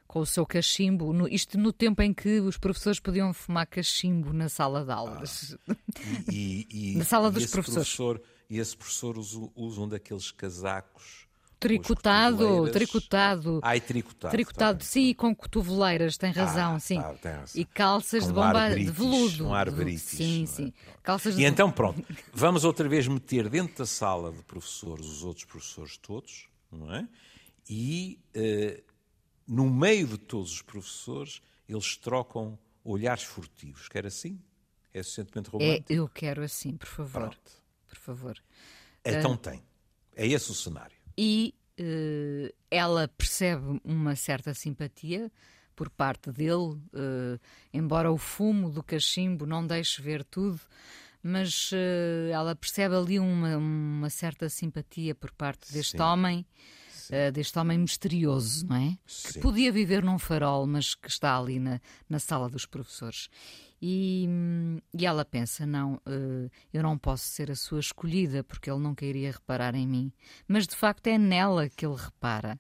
com 0.08 0.20
o 0.20 0.26
seu 0.26 0.44
cachimbo, 0.44 1.12
no, 1.12 1.28
isto 1.28 1.56
no 1.58 1.72
tempo 1.72 2.02
em 2.02 2.12
que 2.12 2.40
os 2.40 2.56
professores 2.56 2.98
podiam 2.98 3.32
fumar 3.32 3.66
cachimbo 3.66 4.32
na 4.32 4.48
sala 4.48 4.84
de 4.84 4.90
aulas. 4.90 5.56
Ah. 5.68 5.76
E, 6.30 6.66
e, 6.70 6.96
na 6.96 7.04
sala 7.04 7.30
dos 7.30 7.46
professores. 7.46 7.94
Professor, 7.94 8.22
e 8.48 8.58
esse 8.58 8.76
professor 8.76 9.18
usa, 9.18 9.50
usa 9.54 9.80
um 9.80 9.88
daqueles 9.88 10.30
casacos 10.30 11.28
Tricotado, 11.58 12.70
tricotado. 12.70 13.58
Ai, 13.64 13.80
tricotado. 13.80 14.30
Tricotado, 14.30 14.78
tá 14.78 14.84
sim, 14.84 15.12
com 15.12 15.34
cotoveleiras, 15.34 16.16
tem 16.16 16.30
razão, 16.30 16.76
ah, 16.76 16.80
sim. 16.80 17.00
Tá, 17.00 17.14
tem 17.14 17.32
razão. 17.32 17.60
E 17.60 17.64
calças 17.64 18.22
com 18.22 18.28
de 18.28 18.34
bomba 18.34 18.70
de 18.70 18.84
veludo. 18.84 19.48
Um 19.48 19.54
ar 19.54 19.68
Sim, 19.98 20.44
é? 20.44 20.46
sim. 20.46 20.72
Calças 21.02 21.34
e 21.34 21.38
de... 21.38 21.44
então, 21.44 21.70
pronto, 21.72 22.04
vamos 22.32 22.64
outra 22.64 22.88
vez 22.88 23.08
meter 23.08 23.48
dentro 23.48 23.76
da 23.76 23.86
sala 23.86 24.30
de 24.30 24.40
professores 24.44 25.04
os 25.04 25.24
outros 25.24 25.46
professores 25.46 25.96
todos, 25.96 26.48
não 26.70 26.94
é? 26.94 27.08
E 27.68 28.20
uh, 28.36 28.87
no 29.48 29.70
meio 29.70 30.06
de 30.06 30.18
todos 30.18 30.52
os 30.52 30.62
professores, 30.62 31.40
eles 31.68 31.96
trocam 31.96 32.58
olhares 32.84 33.22
furtivos. 33.24 33.88
Quer 33.88 34.06
assim? 34.06 34.40
É 34.92 35.02
suficientemente 35.02 35.48
é, 35.48 35.52
romântico? 35.52 35.92
É, 35.92 35.96
eu 35.96 36.08
quero 36.08 36.42
assim, 36.42 36.76
por 36.76 36.88
favor. 36.88 37.20
Pronto. 37.22 37.52
Por 37.88 37.96
favor. 37.96 38.38
Então 39.04 39.32
uh... 39.32 39.36
tem. 39.36 39.62
É 40.14 40.26
esse 40.26 40.50
o 40.50 40.54
cenário 40.54 40.98
e 41.18 41.52
uh, 41.80 42.54
ela 42.70 43.08
percebe 43.08 43.80
uma 43.82 44.14
certa 44.14 44.54
simpatia 44.54 45.32
por 45.74 45.90
parte 45.90 46.30
dele, 46.30 46.76
uh, 46.94 47.40
embora 47.74 48.12
o 48.12 48.16
fumo 48.16 48.70
do 48.70 48.84
cachimbo 48.84 49.44
não 49.44 49.66
deixe 49.66 50.00
ver 50.00 50.22
tudo, 50.24 50.60
mas 51.20 51.72
uh, 51.72 52.30
ela 52.32 52.54
percebe 52.54 52.94
ali 52.94 53.18
uma, 53.18 53.56
uma, 53.56 54.08
certa 54.10 54.48
simpatia 54.48 55.12
por 55.12 55.32
parte 55.32 55.72
deste 55.72 55.96
Sim. 55.96 56.02
homem. 56.02 56.46
Uh, 57.10 57.32
deste 57.32 57.58
homem 57.58 57.78
misterioso, 57.78 58.66
não 58.66 58.76
é? 58.76 58.98
Sim. 59.06 59.32
Que 59.32 59.40
podia 59.40 59.72
viver 59.72 60.02
num 60.02 60.18
farol, 60.18 60.66
mas 60.66 60.94
que 60.94 61.08
está 61.08 61.38
ali 61.38 61.58
na, 61.58 61.80
na 62.08 62.18
sala 62.18 62.48
dos 62.48 62.66
professores. 62.66 63.28
E, 63.80 64.28
e 64.92 65.06
ela 65.06 65.24
pensa: 65.24 65.64
não, 65.64 65.94
uh, 65.94 66.50
eu 66.72 66.82
não 66.82 66.98
posso 66.98 67.24
ser 67.24 67.50
a 67.50 67.56
sua 67.56 67.80
escolhida 67.80 68.42
porque 68.42 68.70
ele 68.70 68.80
nunca 68.80 69.04
iria 69.04 69.30
reparar 69.30 69.74
em 69.74 69.86
mim. 69.86 70.12
Mas 70.46 70.66
de 70.66 70.74
facto 70.74 71.06
é 71.06 71.16
nela 71.16 71.68
que 71.68 71.86
ele 71.86 71.96
repara. 71.96 72.58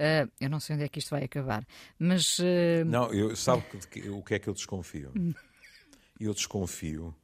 Uh, 0.00 0.30
eu 0.40 0.48
não 0.48 0.58
sei 0.58 0.76
onde 0.76 0.84
é 0.84 0.88
que 0.88 0.98
isto 0.98 1.10
vai 1.10 1.24
acabar, 1.24 1.64
mas. 1.98 2.38
Uh... 2.38 2.84
Não, 2.86 3.12
eu, 3.12 3.36
sabe 3.36 3.64
o 4.10 4.22
que 4.22 4.34
é 4.34 4.38
que 4.38 4.48
eu 4.48 4.54
desconfio? 4.54 5.12
eu 6.18 6.34
desconfio 6.34 7.14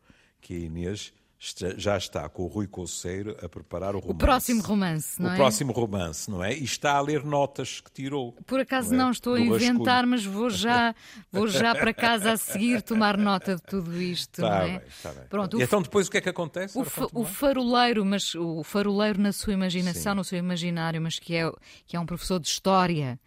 que 0.41 0.55
a 0.55 0.59
Inês 0.59 1.13
já 1.39 1.99
está 1.99 2.29
com 2.29 2.45
o 2.45 2.47
Rui 2.47 2.67
Colseiro 2.67 3.37
a 3.43 3.49
preparar 3.49 3.95
o 3.95 3.99
romance. 3.99 4.15
O 4.15 4.19
próximo 4.19 4.63
romance, 4.63 5.23
não 5.23 5.29
o 5.29 5.33
é? 5.33 5.35
O 5.35 5.37
próximo 5.37 5.73
romance, 5.73 6.31
não 6.31 6.43
é? 6.43 6.57
E 6.57 6.65
está 6.65 6.93
a 6.93 7.01
ler 7.01 7.25
notas 7.25 7.81
que 7.81 7.91
tirou. 7.91 8.33
Por 8.47 8.61
acaso 8.61 8.91
não, 8.91 8.95
é? 8.95 8.99
não 9.05 9.11
estou 9.11 9.35
a 9.35 9.41
inventar, 9.41 10.05
rascunho. 10.05 10.09
mas 10.09 10.25
vou 10.25 10.49
já, 10.49 10.95
vou 11.31 11.47
já 11.47 11.75
para 11.75 11.93
casa 11.93 12.33
a 12.33 12.37
seguir 12.37 12.81
tomar 12.81 13.19
nota 13.19 13.57
de 13.57 13.63
tudo 13.63 14.01
isto, 14.01 14.41
está 14.41 14.49
não 14.49 14.57
é? 14.57 14.79
Bem, 14.79 14.89
está 14.89 15.13
bem. 15.13 15.25
Pronto, 15.29 15.61
e 15.61 15.63
então 15.63 15.83
depois 15.83 16.09
o 16.09 16.11
que 16.11 16.19
é 16.19 16.21
que 16.23 16.29
acontece? 16.29 16.79
O, 16.79 16.85
o 17.13 17.25
faroleiro, 17.25 18.05
mas 18.05 18.35
o 18.35 18.65
faroleiro 18.65 19.21
na 19.21 19.33
sua 19.33 19.53
imaginação, 19.53 20.13
Sim. 20.13 20.17
no 20.17 20.25
seu 20.25 20.39
imaginário, 20.39 21.01
mas 21.03 21.19
que 21.19 21.35
é, 21.35 21.53
que 21.87 21.97
é 21.97 22.01
um 22.01 22.07
professor 22.07 22.41
de 22.41 22.49
história, 22.49 23.21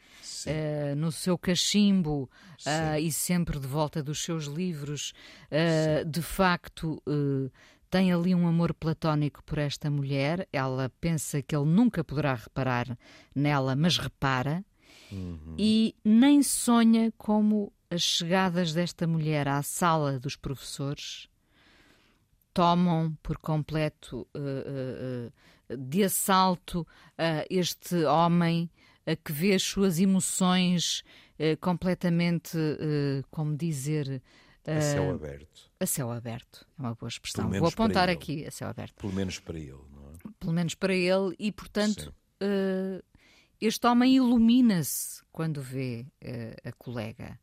uh, 0.45 0.95
no 0.95 1.11
seu 1.11 1.37
cachimbo 1.37 2.29
uh, 2.65 2.99
e 2.99 3.11
sempre 3.11 3.59
de 3.59 3.67
volta 3.67 4.01
dos 4.01 4.23
seus 4.23 4.45
livros, 4.45 5.13
uh, 5.51 6.05
de 6.05 6.21
facto 6.21 7.01
tem 7.89 8.13
ali 8.13 8.35
um 8.35 8.47
amor 8.47 8.73
platónico 8.73 9.43
por 9.43 9.57
esta 9.57 9.89
mulher. 9.89 10.47
Ela 10.53 10.91
pensa 11.01 11.41
que 11.41 11.55
ele 11.55 11.65
nunca 11.65 12.03
poderá 12.03 12.35
reparar 12.35 12.97
nela, 13.35 13.75
mas 13.75 13.97
repara. 13.97 14.63
Uhum. 15.11 15.55
E 15.57 15.95
nem 16.03 16.43
sonha 16.43 17.11
como 17.17 17.73
as 17.89 18.01
chegadas 18.01 18.73
desta 18.73 19.07
mulher 19.07 19.47
à 19.47 19.61
sala 19.63 20.19
dos 20.19 20.35
professores 20.35 21.27
tomam 22.53 23.17
por 23.23 23.37
completo 23.37 24.27
uh, 24.35 25.31
uh, 25.73 25.77
de 25.77 26.03
assalto 26.03 26.85
este 27.49 28.03
homem 28.05 28.69
que 29.23 29.31
vê 29.31 29.53
as 29.53 29.63
suas 29.63 29.99
emoções 29.99 31.03
completamente, 31.61 32.57
como 33.31 33.55
dizer, 33.55 34.21
a 34.65 34.81
céu 34.81 35.11
aberto. 35.11 35.68
A 35.79 35.85
céu 35.85 36.11
aberto, 36.11 36.67
é 36.77 36.81
uma 36.81 36.93
boa 36.93 37.07
expressão. 37.07 37.49
Vou 37.49 37.67
apontar 37.67 38.09
aqui 38.09 38.45
a 38.45 38.51
céu 38.51 38.67
aberto. 38.67 38.95
Pelo 38.95 39.13
menos 39.13 39.39
para 39.39 39.57
ele, 39.57 39.79
não 39.93 40.11
é? 40.11 40.31
Pelo 40.37 40.51
menos 40.51 40.75
para 40.75 40.93
ele, 40.93 41.33
e 41.39 41.51
portanto, 41.53 42.13
uh, 42.41 43.03
este 43.61 43.87
homem 43.87 44.17
ilumina-se 44.17 45.23
quando 45.31 45.61
vê 45.61 46.05
uh, 46.21 46.67
a 46.67 46.71
colega. 46.73 47.39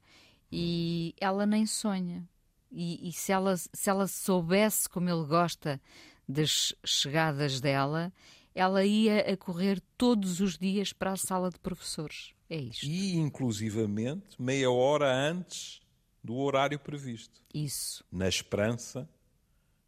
E 0.53 1.15
ela 1.19 1.47
nem 1.47 1.65
sonha. 1.65 2.29
E, 2.71 3.09
e, 3.09 3.13
se, 3.13 3.33
ela, 3.33 3.57
se 3.57 3.89
ela 3.89 4.07
soubesse 4.07 4.89
como 4.89 5.09
ele 5.09 5.25
gosta 5.25 5.81
das 6.29 6.75
chegadas 6.85 7.61
dela, 7.61 8.13
ela 8.55 8.85
ia 8.85 9.21
a 9.33 9.37
correr 9.37 9.81
todos 9.97 10.41
os 10.41 10.59
dias 10.59 10.93
para 10.93 11.13
a 11.13 11.17
sala 11.17 11.51
de 11.51 11.59
professores. 11.59 12.35
É 12.51 12.57
isto. 12.57 12.85
E, 12.85 13.17
inclusivamente, 13.17 14.41
meia 14.41 14.71
hora 14.71 15.11
antes 15.13 15.81
do 16.27 16.35
horário 16.37 16.79
previsto. 16.79 17.41
Isso. 17.55 18.05
Na 18.11 18.29
esperança 18.29 19.09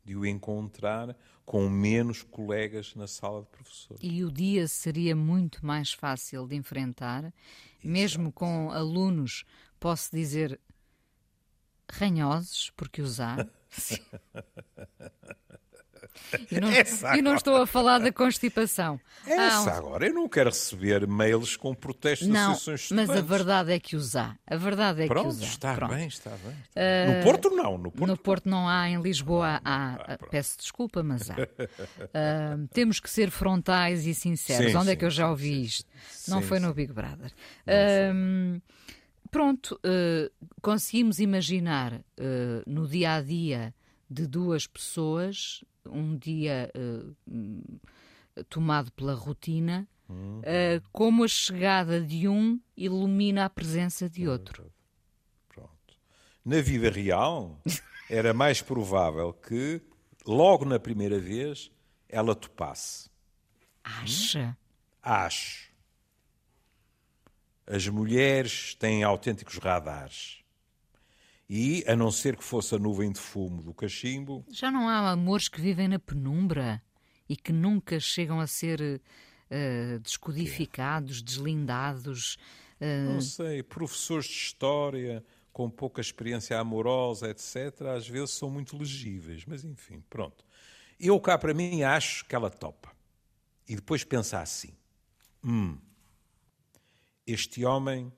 de 0.05 0.17
o 0.17 0.25
encontrar 0.25 1.17
com 1.45 1.69
menos 1.69 2.23
colegas 2.23 2.95
na 2.95 3.09
sala 3.09 3.43
de 3.43 3.49
professores. 3.49 4.01
E 4.03 4.25
o 4.25 4.31
dia 4.31 4.69
seria 4.69 5.17
muito 5.17 5.67
mais 5.67 5.93
fácil 5.93 6.47
de 6.47 6.55
enfrentar, 6.55 7.25
Exato. 7.25 7.35
mesmo 7.83 8.33
com 8.33 8.71
alunos, 8.71 9.45
posso 9.81 10.11
dizer, 10.15 10.61
ranhosos, 11.91 12.71
porque 12.77 13.03
os 13.03 13.19
há. 13.19 13.37
E 16.51 16.61
não, 16.61 16.69
e 17.17 17.23
não 17.23 17.35
estou 17.35 17.57
a 17.57 17.67
falar 17.67 17.99
da 17.99 18.13
constipação. 18.13 19.01
Essa 19.27 19.71
ah, 19.71 19.77
agora, 19.77 20.07
eu 20.07 20.15
não 20.15 20.29
quero 20.29 20.51
receber 20.51 21.07
mails 21.07 21.57
com 21.57 21.75
protestos 21.75 22.29
não, 22.29 22.35
de 22.35 22.53
associações 22.53 22.81
estudantes. 22.83 23.09
Mas 23.09 23.19
a 23.19 23.23
verdade 23.23 23.73
é 23.73 23.81
que 23.81 23.97
os 23.97 24.17
há. 24.17 24.37
A 24.47 24.57
verdade 24.57 25.03
é 25.03 25.07
Pronto, 25.07 25.29
que 25.29 25.35
os 25.35 25.43
há. 25.43 25.47
Está 25.47 25.75
Pronto. 25.75 25.95
bem, 25.95 26.07
está 26.07 26.31
bem. 26.31 26.53
Uh, 26.53 27.17
no 27.19 27.25
Porto 27.25 27.51
não. 27.51 27.79
No 27.79 27.91
Porto, 27.91 28.11
no 28.11 28.17
Porto 28.17 28.49
não 28.49 28.69
há, 28.69 28.89
em 28.89 29.01
Lisboa 29.01 29.61
há. 29.65 29.95
Ah, 29.95 30.19
peço 30.31 30.59
desculpa, 30.59 31.03
mas 31.03 31.31
há. 31.31 31.37
Uh, 32.09 32.67
temos 32.73 33.01
que 33.01 33.09
ser 33.11 33.31
frontais 33.31 34.07
e 34.07 34.15
sinceros. 34.15 34.71
Sim, 34.71 34.77
Onde 34.77 34.87
sim, 34.87 34.93
é 34.93 34.97
que 34.97 35.05
eu 35.05 35.11
já 35.11 35.29
ouvi 35.29 35.49
sim, 35.49 35.63
isto? 35.63 35.87
Não 36.29 36.43
foi 36.43 36.59
no 36.59 36.73
Big 36.73 36.93
Brother. 36.93 37.31
Uh, 37.67 38.61
pronto, 39.31 39.79
conseguimos 40.63 41.19
imaginar 41.19 42.01
no 42.67 42.87
dia 42.89 43.15
a 43.15 43.21
dia 43.21 43.75
de 44.11 44.27
duas 44.27 44.67
pessoas, 44.67 45.63
um 45.85 46.17
dia 46.17 46.71
uh, 46.75 47.81
tomado 48.49 48.91
pela 48.93 49.15
rotina, 49.15 49.87
uhum. 50.09 50.41
uh, 50.41 50.89
como 50.93 51.25
a 51.25 51.29
chegada 51.29 52.01
de 52.01 52.29
um 52.29 52.61
ilumina 52.77 53.45
a 53.45 53.51
presença 53.51 54.09
de 54.09 54.29
outro. 54.29 54.73
Pronto. 55.49 55.99
Na 56.45 56.61
vida 56.61 56.91
real, 56.91 57.61
era 58.09 58.33
mais 58.33 58.63
provável 58.63 59.33
que, 59.33 59.83
logo 60.27 60.65
na 60.65 60.79
primeira 60.79 61.19
vez, 61.19 61.71
ela 62.09 62.35
topasse. 62.35 63.11
Acha? 63.85 64.41
Hum? 64.41 64.55
Acho. 65.03 65.69
As 67.67 67.87
mulheres 67.87 68.75
têm 68.75 69.05
autênticos 69.05 69.59
radares. 69.59 70.43
E, 71.49 71.83
a 71.87 71.97
não 71.97 72.11
ser 72.11 72.37
que 72.37 72.45
fosse 72.45 72.75
a 72.75 72.79
nuvem 72.79 73.11
de 73.11 73.19
fumo 73.19 73.63
do 73.63 73.73
cachimbo. 73.73 74.45
Já 74.51 74.71
não 74.71 74.87
há 74.89 75.11
amores 75.11 75.49
que 75.49 75.61
vivem 75.61 75.89
na 75.89 75.99
penumbra 75.99 76.83
e 77.29 77.37
que 77.37 77.53
nunca 77.53 77.99
chegam 77.99 78.39
a 78.39 78.47
ser 78.47 78.81
uh, 78.81 79.99
descodificados, 80.01 81.23
deslindados. 81.23 82.37
Uh... 82.79 83.15
Não 83.15 83.21
sei, 83.21 83.63
professores 83.63 84.27
de 84.27 84.33
história 84.33 85.25
com 85.51 85.69
pouca 85.69 86.01
experiência 86.01 86.57
amorosa, 86.59 87.29
etc., 87.31 87.83
às 87.97 88.07
vezes 88.07 88.31
são 88.31 88.49
muito 88.49 88.77
legíveis, 88.77 89.45
mas 89.45 89.65
enfim, 89.65 90.05
pronto. 90.09 90.45
Eu 91.01 91.19
cá 91.19 91.37
para 91.37 91.55
mim 91.55 91.83
acho 91.83 92.25
que 92.27 92.35
ela 92.35 92.51
topa. 92.51 92.93
E 93.69 93.75
depois 93.75 94.05
pensa 94.05 94.41
assim: 94.41 94.77
hum, 95.43 95.77
este 97.27 97.65
homem 97.65 98.13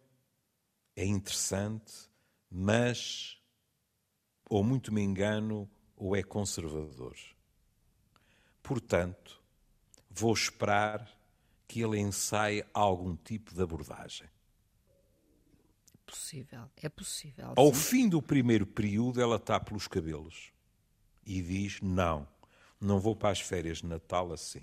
é 0.95 1.07
interessante 1.07 2.10
mas 2.50 3.38
ou 4.49 4.64
muito 4.64 4.92
me 4.92 5.00
engano 5.00 5.71
ou 5.97 6.16
é 6.16 6.23
conservador. 6.23 7.16
Portanto, 8.62 9.40
vou 10.11 10.33
esperar 10.33 11.09
que 11.69 11.80
ele 11.80 11.99
ensaie 12.00 12.66
algum 12.75 13.14
tipo 13.14 13.54
de 13.54 13.62
abordagem. 13.62 14.28
Possível, 16.04 16.69
é 16.76 16.88
possível. 16.88 17.54
Ao 17.57 17.73
fim 17.73 18.09
do 18.09 18.21
primeiro 18.21 18.66
período, 18.66 19.21
ela 19.21 19.37
está 19.37 19.61
pelos 19.61 19.87
cabelos 19.87 20.52
e 21.25 21.40
diz: 21.40 21.80
Não, 21.80 22.26
não 22.80 22.99
vou 22.99 23.14
para 23.14 23.30
as 23.30 23.40
férias 23.40 23.78
de 23.78 23.87
Natal 23.87 24.33
assim. 24.33 24.62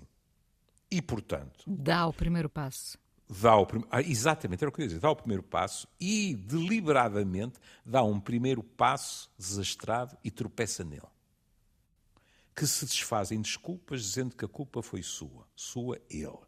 E, 0.91 1.01
portanto. 1.01 1.63
Dá 1.65 2.05
o 2.05 2.13
primeiro 2.13 2.49
passo 2.49 2.97
dá 3.29 3.57
o 3.59 3.67
ah, 3.91 4.01
exatamente, 4.01 4.63
era 4.63 4.69
o 4.69 4.71
que 4.71 4.81
eu 4.81 4.83
ia 4.83 4.87
dizer, 4.87 4.99
dá 4.99 5.11
o 5.11 5.15
primeiro 5.15 5.43
passo 5.43 5.87
e 5.99 6.35
deliberadamente 6.35 7.59
dá 7.85 8.03
um 8.03 8.19
primeiro 8.19 8.63
passo 8.63 9.29
desastrado 9.37 10.17
e 10.23 10.31
tropeça 10.31 10.83
nele. 10.83 11.01
Que 12.55 12.65
se 12.65 12.85
desfaz 12.85 13.31
em 13.31 13.41
desculpas 13.41 14.01
dizendo 14.01 14.35
que 14.35 14.45
a 14.45 14.47
culpa 14.47 14.81
foi 14.81 15.03
sua, 15.03 15.45
sua 15.55 15.99
ele. 16.09 16.39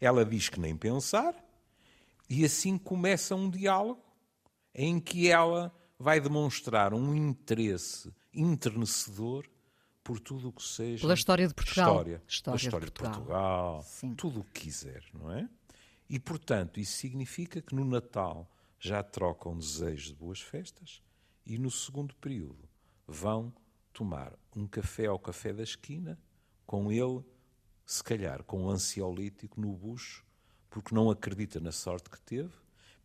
Ela 0.00 0.24
diz 0.24 0.48
que 0.48 0.58
nem 0.58 0.76
pensar 0.76 1.34
e 2.28 2.44
assim 2.44 2.78
começa 2.78 3.34
um 3.34 3.48
diálogo 3.48 4.02
em 4.74 4.98
que 4.98 5.28
ela 5.28 5.72
vai 5.98 6.18
demonstrar 6.18 6.94
um 6.94 7.14
interesse 7.14 8.12
enternecedor 8.34 9.46
por 10.02 10.18
tudo 10.18 10.48
o 10.48 10.52
que 10.52 10.62
seja. 10.62 11.02
Pela 11.02 11.14
história 11.14 11.46
de 11.46 11.54
Portugal. 11.54 11.88
História, 11.88 12.22
história, 12.26 12.56
história 12.56 12.86
de 12.86 12.92
Portugal, 12.92 13.80
de 13.80 13.84
Portugal 13.84 14.16
tudo 14.16 14.40
o 14.40 14.44
que 14.44 14.62
quiser, 14.62 15.04
não 15.14 15.30
é? 15.30 15.48
E, 16.12 16.20
portanto, 16.20 16.78
isso 16.78 16.98
significa 16.98 17.62
que 17.62 17.74
no 17.74 17.86
Natal 17.86 18.46
já 18.78 19.02
trocam 19.02 19.56
desejos 19.56 20.08
de 20.08 20.14
boas 20.14 20.42
festas 20.42 21.02
e 21.46 21.56
no 21.56 21.70
segundo 21.70 22.14
período 22.16 22.68
vão 23.06 23.50
tomar 23.94 24.38
um 24.54 24.66
café 24.66 25.06
ao 25.06 25.18
café 25.18 25.54
da 25.54 25.62
esquina, 25.62 26.20
com 26.66 26.92
ele, 26.92 27.24
se 27.86 28.04
calhar, 28.04 28.42
com 28.42 28.64
um 28.64 28.68
ansiolítico 28.68 29.58
no 29.58 29.72
bucho, 29.72 30.22
porque 30.68 30.94
não 30.94 31.10
acredita 31.10 31.58
na 31.58 31.72
sorte 31.72 32.10
que 32.10 32.20
teve, 32.20 32.52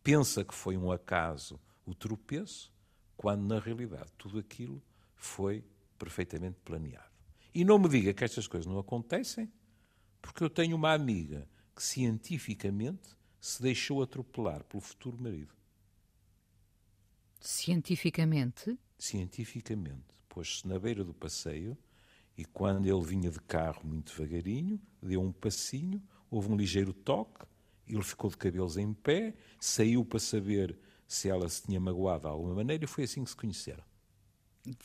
pensa 0.04 0.44
que 0.44 0.54
foi 0.54 0.76
um 0.76 0.92
acaso 0.92 1.58
o 1.86 1.94
tropeço, 1.94 2.70
quando 3.16 3.48
na 3.48 3.58
realidade 3.58 4.12
tudo 4.18 4.38
aquilo 4.38 4.82
foi 5.16 5.64
perfeitamente 5.98 6.58
planeado. 6.62 7.08
E 7.54 7.64
não 7.64 7.78
me 7.78 7.88
diga 7.88 8.12
que 8.12 8.22
estas 8.22 8.46
coisas 8.46 8.66
não 8.66 8.78
acontecem, 8.78 9.50
porque 10.20 10.44
eu 10.44 10.50
tenho 10.50 10.76
uma 10.76 10.92
amiga 10.92 11.48
que 11.78 11.84
cientificamente 11.84 13.16
se 13.40 13.62
deixou 13.62 14.02
atropelar 14.02 14.64
pelo 14.64 14.80
futuro 14.80 15.16
marido. 15.16 15.54
Cientificamente? 17.40 18.76
Cientificamente. 18.98 20.02
Pôs-se 20.28 20.66
na 20.66 20.76
beira 20.76 21.04
do 21.04 21.14
passeio 21.14 21.78
e 22.36 22.44
quando 22.44 22.84
ele 22.88 23.06
vinha 23.06 23.30
de 23.30 23.38
carro 23.38 23.86
muito 23.86 24.12
devagarinho, 24.12 24.80
deu 25.00 25.22
um 25.22 25.30
passinho, 25.30 26.02
houve 26.28 26.50
um 26.50 26.56
ligeiro 26.56 26.92
toque, 26.92 27.46
ele 27.86 28.02
ficou 28.02 28.28
de 28.28 28.36
cabelos 28.36 28.76
em 28.76 28.92
pé, 28.92 29.36
saiu 29.60 30.04
para 30.04 30.18
saber 30.18 30.76
se 31.06 31.28
ela 31.28 31.48
se 31.48 31.62
tinha 31.62 31.78
magoado 31.78 32.22
de 32.22 32.26
alguma 32.26 32.56
maneira 32.56 32.82
e 32.82 32.88
foi 32.88 33.04
assim 33.04 33.22
que 33.22 33.30
se 33.30 33.36
conheceram. 33.36 33.84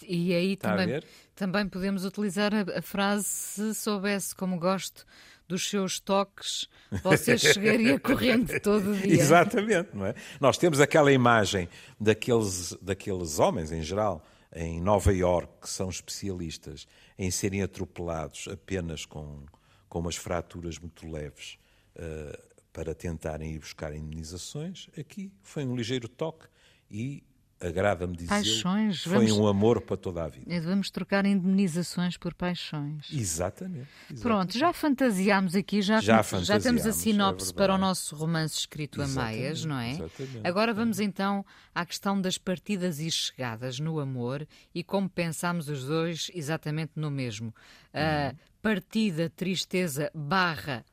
E 0.07 0.31
aí 0.31 0.55
também, 0.55 1.01
também 1.35 1.67
podemos 1.67 2.05
utilizar 2.05 2.53
a, 2.53 2.77
a, 2.77 2.81
frase 2.83 3.25
se 3.25 3.73
soubesse 3.73 4.35
como 4.35 4.59
gosto 4.59 5.05
dos 5.47 5.69
seus 5.69 5.99
toques, 5.99 6.67
você 7.03 7.37
chegaria 7.39 7.99
correndo 7.99 8.59
todo 8.59 8.95
dia. 8.95 9.13
Exatamente, 9.13 9.89
não 9.93 10.05
é? 10.05 10.15
Nós 10.39 10.57
temos 10.57 10.79
aquela 10.79 11.11
imagem 11.11 11.67
daqueles, 11.99 12.73
daqueles 12.81 13.39
homens, 13.39 13.71
em 13.71 13.81
geral, 13.81 14.25
em 14.55 14.79
Nova 14.79 15.13
Iorque, 15.13 15.61
que 15.61 15.69
são 15.69 15.89
especialistas 15.89 16.87
em 17.17 17.31
serem 17.31 17.61
atropelados 17.61 18.47
apenas 18.47 19.05
com, 19.05 19.45
com 19.89 19.99
umas 19.99 20.15
fraturas 20.15 20.77
muito 20.77 21.07
leves 21.07 21.57
uh, 21.95 22.53
para 22.71 22.93
tentarem 22.93 23.53
ir 23.53 23.59
buscar 23.59 23.95
indenizações. 23.95 24.89
Aqui 24.97 25.31
foi 25.41 25.65
um 25.65 25.75
ligeiro 25.75 26.07
toque 26.07 26.47
e 26.89 27.23
agrada-me 27.63 28.15
dizer, 28.15 28.29
paixões, 28.29 29.03
foi 29.03 29.13
vamos, 29.13 29.31
um 29.31 29.47
amor 29.47 29.81
para 29.81 29.97
toda 29.97 30.23
a 30.23 30.27
vida. 30.27 30.61
Vamos 30.61 30.89
trocar 30.89 31.25
indemnizações 31.25 32.17
por 32.17 32.33
paixões. 32.33 33.07
Exatamente. 33.11 33.87
exatamente. 34.09 34.21
Pronto, 34.21 34.57
já 34.57 34.73
fantasiámos 34.73 35.55
aqui, 35.55 35.81
já, 35.81 35.99
já, 35.99 36.21
já 36.21 36.59
temos 36.59 36.85
a 36.85 36.89
é 36.89 36.91
sinopse 36.91 37.51
é 37.51 37.53
para 37.53 37.73
o 37.73 37.77
nosso 37.77 38.15
romance 38.15 38.57
escrito 38.57 39.01
exatamente, 39.01 39.35
a 39.35 39.39
meias, 39.39 39.65
não 39.65 39.79
é? 39.79 39.91
Exatamente. 39.91 40.41
Agora 40.43 40.73
vamos 40.73 40.99
então 40.99 41.45
à 41.73 41.85
questão 41.85 42.19
das 42.19 42.37
partidas 42.37 42.99
e 42.99 43.09
chegadas 43.09 43.79
no 43.79 43.99
amor 43.99 44.47
e 44.73 44.83
como 44.83 45.09
pensámos 45.09 45.69
os 45.69 45.85
dois 45.85 46.29
exatamente 46.33 46.91
no 46.95 47.09
mesmo. 47.09 47.49
Uh, 47.93 48.35
partida, 48.61 49.29
tristeza, 49.29 50.11
barra, 50.13 50.85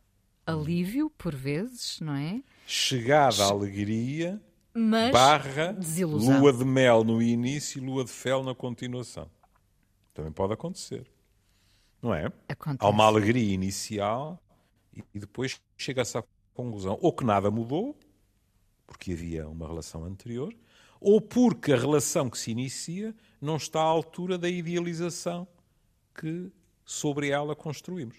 alívio, 0.46 1.10
por 1.16 1.34
vezes, 1.34 2.00
não 2.00 2.14
é? 2.14 2.42
Chegada, 2.66 3.44
alegria 3.44 4.40
mas 4.74 5.12
barra 5.12 5.72
desilusão. 5.72 6.40
lua 6.40 6.52
de 6.52 6.64
mel 6.64 7.04
no 7.04 7.20
início 7.20 7.82
e 7.82 7.84
lua 7.84 8.04
de 8.04 8.10
fel 8.10 8.42
na 8.42 8.54
continuação. 8.54 9.30
Também 10.14 10.32
pode 10.32 10.52
acontecer. 10.52 11.06
Não 12.02 12.14
é? 12.14 12.32
Acontece. 12.48 12.78
Há 12.84 12.88
uma 12.88 13.04
alegria 13.04 13.52
inicial 13.52 14.42
e 15.14 15.18
depois 15.18 15.60
chega-se 15.76 16.16
à 16.18 16.24
conclusão 16.54 16.98
ou 17.00 17.12
que 17.12 17.24
nada 17.24 17.50
mudou, 17.50 17.96
porque 18.86 19.12
havia 19.12 19.48
uma 19.48 19.66
relação 19.66 20.04
anterior, 20.04 20.54
ou 21.00 21.20
porque 21.20 21.72
a 21.72 21.76
relação 21.76 22.28
que 22.28 22.38
se 22.38 22.50
inicia 22.50 23.14
não 23.40 23.56
está 23.56 23.80
à 23.80 23.84
altura 23.84 24.36
da 24.36 24.48
idealização 24.48 25.46
que 26.14 26.50
sobre 26.84 27.28
ela 27.28 27.54
construímos. 27.54 28.16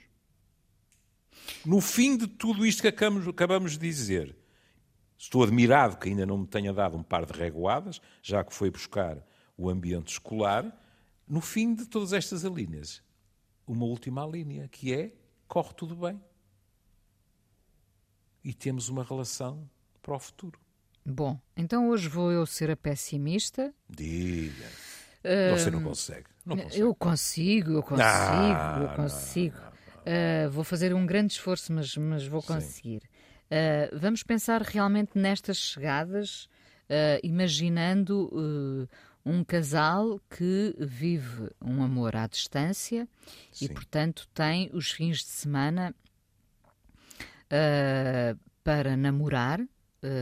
No 1.65 1.81
fim 1.81 2.17
de 2.17 2.27
tudo 2.27 2.65
isto 2.65 2.81
que 2.81 2.87
acabamos, 2.87 3.27
acabamos 3.27 3.71
de 3.73 3.79
dizer, 3.79 4.35
Estou 5.21 5.43
admirado 5.43 5.97
que 5.97 6.09
ainda 6.09 6.25
não 6.25 6.39
me 6.39 6.47
tenha 6.47 6.73
dado 6.73 6.97
um 6.97 7.03
par 7.03 7.27
de 7.27 7.33
reguadas, 7.33 8.01
já 8.23 8.43
que 8.43 8.51
foi 8.51 8.71
buscar 8.71 9.23
o 9.55 9.69
ambiente 9.69 10.13
escolar. 10.13 10.75
No 11.27 11.39
fim 11.39 11.75
de 11.75 11.85
todas 11.85 12.11
estas 12.11 12.43
alíneas, 12.43 13.03
uma 13.67 13.85
última 13.85 14.25
linha, 14.25 14.67
que 14.67 14.91
é 14.91 15.11
corre 15.47 15.75
tudo 15.75 15.95
bem. 15.95 16.19
E 18.43 18.51
temos 18.51 18.89
uma 18.89 19.03
relação 19.03 19.69
para 20.01 20.15
o 20.15 20.19
futuro. 20.19 20.59
Bom, 21.05 21.39
então 21.55 21.89
hoje 21.89 22.09
vou 22.09 22.31
eu 22.31 22.43
ser 22.47 22.71
a 22.71 22.75
pessimista. 22.75 23.71
Diga. 23.87 24.65
Uh... 25.23 25.55
Você 25.55 25.69
não 25.69 25.83
consegue. 25.83 26.25
Não 26.43 26.57
eu 26.57 26.95
consigo, 26.95 27.73
eu 27.73 27.83
consigo, 27.83 28.03
não, 28.03 28.81
eu 28.81 28.95
consigo. 28.95 29.55
Não, 29.55 29.65
não, 29.65 30.47
uh, 30.47 30.51
vou 30.51 30.63
fazer 30.63 30.95
um 30.95 31.05
grande 31.05 31.33
esforço, 31.33 31.71
mas, 31.71 31.95
mas 31.95 32.25
vou 32.25 32.41
conseguir. 32.41 33.03
Uh, 33.51 33.99
vamos 33.99 34.23
pensar 34.23 34.61
realmente 34.61 35.11
nestas 35.15 35.57
chegadas, 35.57 36.45
uh, 36.89 37.19
imaginando 37.21 38.87
um 39.25 39.43
casal 39.43 40.21
que 40.29 40.73
vive 40.79 41.49
um 41.61 41.83
amor 41.83 42.15
à 42.15 42.27
distância 42.27 43.07
Sim. 43.51 43.65
e, 43.65 43.69
portanto, 43.69 44.25
tem 44.33 44.69
os 44.73 44.91
fins 44.91 45.17
de 45.17 45.25
semana 45.25 45.93
para 48.63 48.95
namorar. 48.95 49.59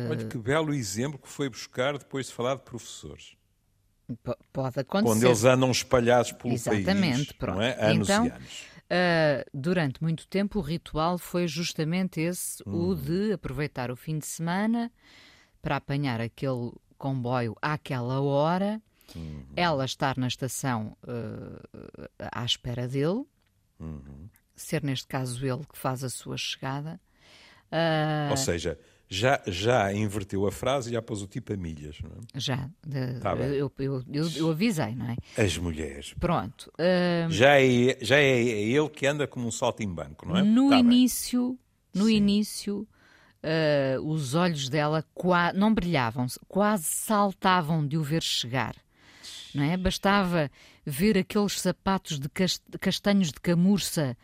Olha 0.09 0.25
que 0.25 0.37
belo 0.37 0.73
exemplo 0.73 1.19
que 1.19 1.29
foi 1.29 1.47
buscar 1.47 1.97
depois 1.97 2.25
de 2.25 2.33
falar 2.33 2.55
de 2.55 2.63
professores. 2.63 3.37
P 4.23 4.35
pode 4.51 4.79
acontecer. 4.79 5.13
Quando 5.13 5.23
eles 5.23 5.43
andam 5.43 5.71
espalhados 5.71 6.31
pelo 6.31 6.53
Exatamente, 6.53 7.27
país, 7.27 7.31
pronto. 7.33 7.55
não 7.57 7.61
é? 7.61 7.77
Anos 7.79 8.09
então, 8.09 8.25
e 8.25 8.29
anos. 8.31 8.63
Uh, 8.91 9.45
durante 9.53 10.01
muito 10.01 10.27
tempo 10.27 10.57
o 10.57 10.61
ritual 10.63 11.17
foi 11.19 11.47
justamente 11.47 12.19
esse, 12.19 12.63
o 12.65 12.69
Uhum. 12.89 12.95
de 12.95 13.33
aproveitar 13.33 13.91
o 13.91 13.95
fim 13.95 14.17
de 14.17 14.25
semana 14.25 14.91
para 15.61 15.75
apanhar 15.75 16.19
aquele 16.19 16.71
comboio 16.97 17.55
àquela 17.61 18.19
hora, 18.19 18.81
Uhum. 19.15 19.45
ela 19.55 19.85
estar 19.85 20.17
na 20.17 20.27
estação 20.27 20.97
uh, 21.03 22.09
à 22.31 22.43
espera 22.43 22.87
dele, 22.87 23.25
Uhum. 23.79 24.27
ser 24.55 24.83
neste 24.83 25.07
caso 25.07 25.45
ele 25.45 25.65
que 25.71 25.77
faz 25.77 26.03
a 26.03 26.09
sua 26.09 26.35
chegada. 26.37 26.99
Uh, 27.71 28.31
Ou 28.31 28.37
seja, 28.37 28.79
já, 29.09 29.41
já 29.47 29.91
inverteu 29.93 30.45
a 30.45 30.51
frase 30.51 30.89
e 30.89 30.93
já 30.93 31.01
pôs 31.01 31.21
o 31.23 31.27
tipo 31.27 31.51
a 31.51 31.57
milhas. 31.57 31.97
Não 32.01 32.11
é? 32.11 32.39
já, 32.39 32.69
de- 32.85 33.19
Tá 33.19 33.35
bem. 33.35 33.47
eu, 33.47 33.71
eu, 33.79 34.03
eu, 34.13 34.29
eu 34.35 34.51
avisei, 34.51 34.93
não 34.95 35.07
é? 35.09 35.17
As 35.43 35.57
mulheres. 35.57 36.13
Pronto. 36.19 36.71
uh, 36.79 37.31
Já 37.31 37.59
é, 37.59 37.97
já 38.01 38.17
é 38.17 38.39
ele 38.39 38.89
que 38.89 39.05
anda 39.07 39.27
como 39.27 39.47
um 39.47 39.51
saltimbanco, 39.51 40.27
não 40.27 40.37
é? 40.37 40.43
No 40.43 40.69
Tá 40.69 40.75
bem. 40.77 40.79
início, 40.85 41.57
no 41.93 42.05
Sim. 42.05 42.15
início, 42.15 42.87
eh, 43.41 43.97
os 44.03 44.35
olhos 44.35 44.69
dela 44.69 45.03
não 45.55 45.73
brilhavam, 45.73 46.27
quase 46.47 46.83
saltavam 46.83 47.85
de 47.87 47.97
o 47.97 48.03
ver 48.03 48.21
chegar. 48.21 48.75
Não 49.55 49.63
é? 49.63 49.75
Bastava 49.75 50.51
ver 50.85 51.17
aqueles 51.17 51.59
sapatos 51.59 52.19
de 52.19 52.29
castanhos 52.79 53.29
de 53.31 53.39
camurça 53.41 54.15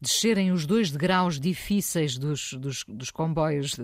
descerem 0.00 0.52
os 0.52 0.64
dois 0.64 0.92
degraus 0.92 1.40
difíceis 1.40 2.16
dos, 2.16 2.52
dos, 2.52 2.84
dos 2.86 3.10
comboios 3.10 3.74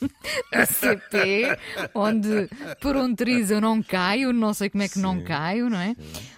de- 0.00 0.10
da 0.50 0.66
CP, 0.66 1.58
onde 1.94 2.48
por 2.80 2.96
um 2.96 3.14
triz 3.14 3.50
eu 3.50 3.60
não 3.60 3.82
caio, 3.82 4.32
não 4.32 4.52
sei 4.54 4.70
como 4.70 4.82
é 4.82 4.88
que 4.88 4.98
não 4.98 5.18
Sim, 5.18 5.24
caio, 5.24 5.68
não 5.70 5.78
é? 5.78 5.94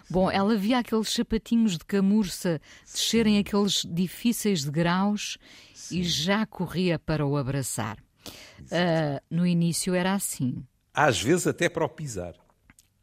Bom, 0.09 0.31
ela 0.31 0.57
via 0.57 0.79
aqueles 0.79 1.09
sapatinhos 1.13 1.73
de 1.79 1.85
camurça 1.85 2.61
descerem 2.85 3.39
aqueles 3.39 3.87
difíceis 3.89 4.65
degraus 4.65 5.39
e 5.91 6.03
já 6.03 6.45
corria 6.47 6.99
para 6.99 7.27
o 7.27 7.37
abraçar. 7.37 7.97
Ah, 8.73 9.23
no 9.31 9.47
início 9.47 9.95
era 9.95 10.13
assim. 10.15 10.65
Às 10.93 11.21
vezes 11.21 11.47
até 11.47 11.69
para 11.69 11.85
o 11.85 11.89
pisar. 11.89 12.35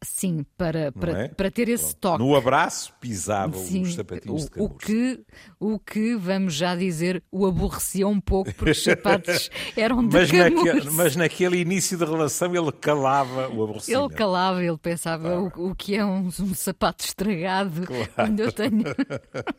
Sim, 0.00 0.46
para, 0.56 0.92
para, 0.92 1.24
é? 1.24 1.28
para 1.28 1.50
ter 1.50 1.68
esse 1.68 1.96
toque. 1.96 2.22
No 2.22 2.36
abraço 2.36 2.92
pisava 3.00 3.56
os 3.56 3.94
sapatinhos 3.94 4.44
de 4.46 4.60
o, 4.60 4.64
o 4.64 4.68
camurça. 4.68 4.86
que, 4.86 5.24
o 5.58 5.78
que, 5.80 6.14
vamos 6.14 6.54
já 6.54 6.76
dizer, 6.76 7.20
o 7.32 7.44
aborrecia 7.46 8.06
um 8.06 8.20
pouco, 8.20 8.54
porque 8.54 8.70
os 8.70 8.84
sapatos 8.84 9.50
eram 9.76 10.06
de 10.06 10.14
Mas, 10.16 10.30
camurça. 10.30 10.74
naque- 10.74 10.90
mas 10.92 11.16
naquele 11.16 11.58
início 11.58 11.98
de 11.98 12.04
relação 12.04 12.54
ele 12.54 12.70
calava 12.70 13.48
o 13.48 13.52
Ele 13.54 13.62
aborrecimento. 13.62 14.14
calava, 14.14 14.62
ele 14.64 14.78
pensava 14.78 15.36
o, 15.40 15.70
o 15.70 15.74
que 15.74 15.96
é 15.96 16.04
um, 16.04 16.28
um 16.28 16.54
sapato 16.54 17.04
estragado 17.04 17.82
quando 18.14 18.38
eu 18.40 18.52
tenho. 18.52 18.84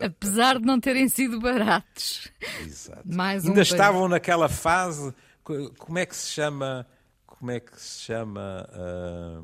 Apesar 0.00 0.58
de 0.58 0.64
não 0.64 0.80
terem 0.80 1.08
sido 1.08 1.40
baratos. 1.40 2.28
Exato. 2.64 3.02
Mais 3.04 3.44
um 3.44 3.48
Ainda 3.48 3.56
beijo. 3.56 3.74
estavam 3.74 4.08
naquela 4.08 4.48
fase. 4.48 5.12
co- 5.42 5.70
Como 5.78 5.98
é 5.98 6.06
que 6.06 6.16
se 6.16 6.28
chama? 6.28 6.86
Como 7.40 7.50
é 7.52 7.58
que 7.58 7.80
se 7.80 8.00
chama 8.02 8.68
ah, 8.70 9.42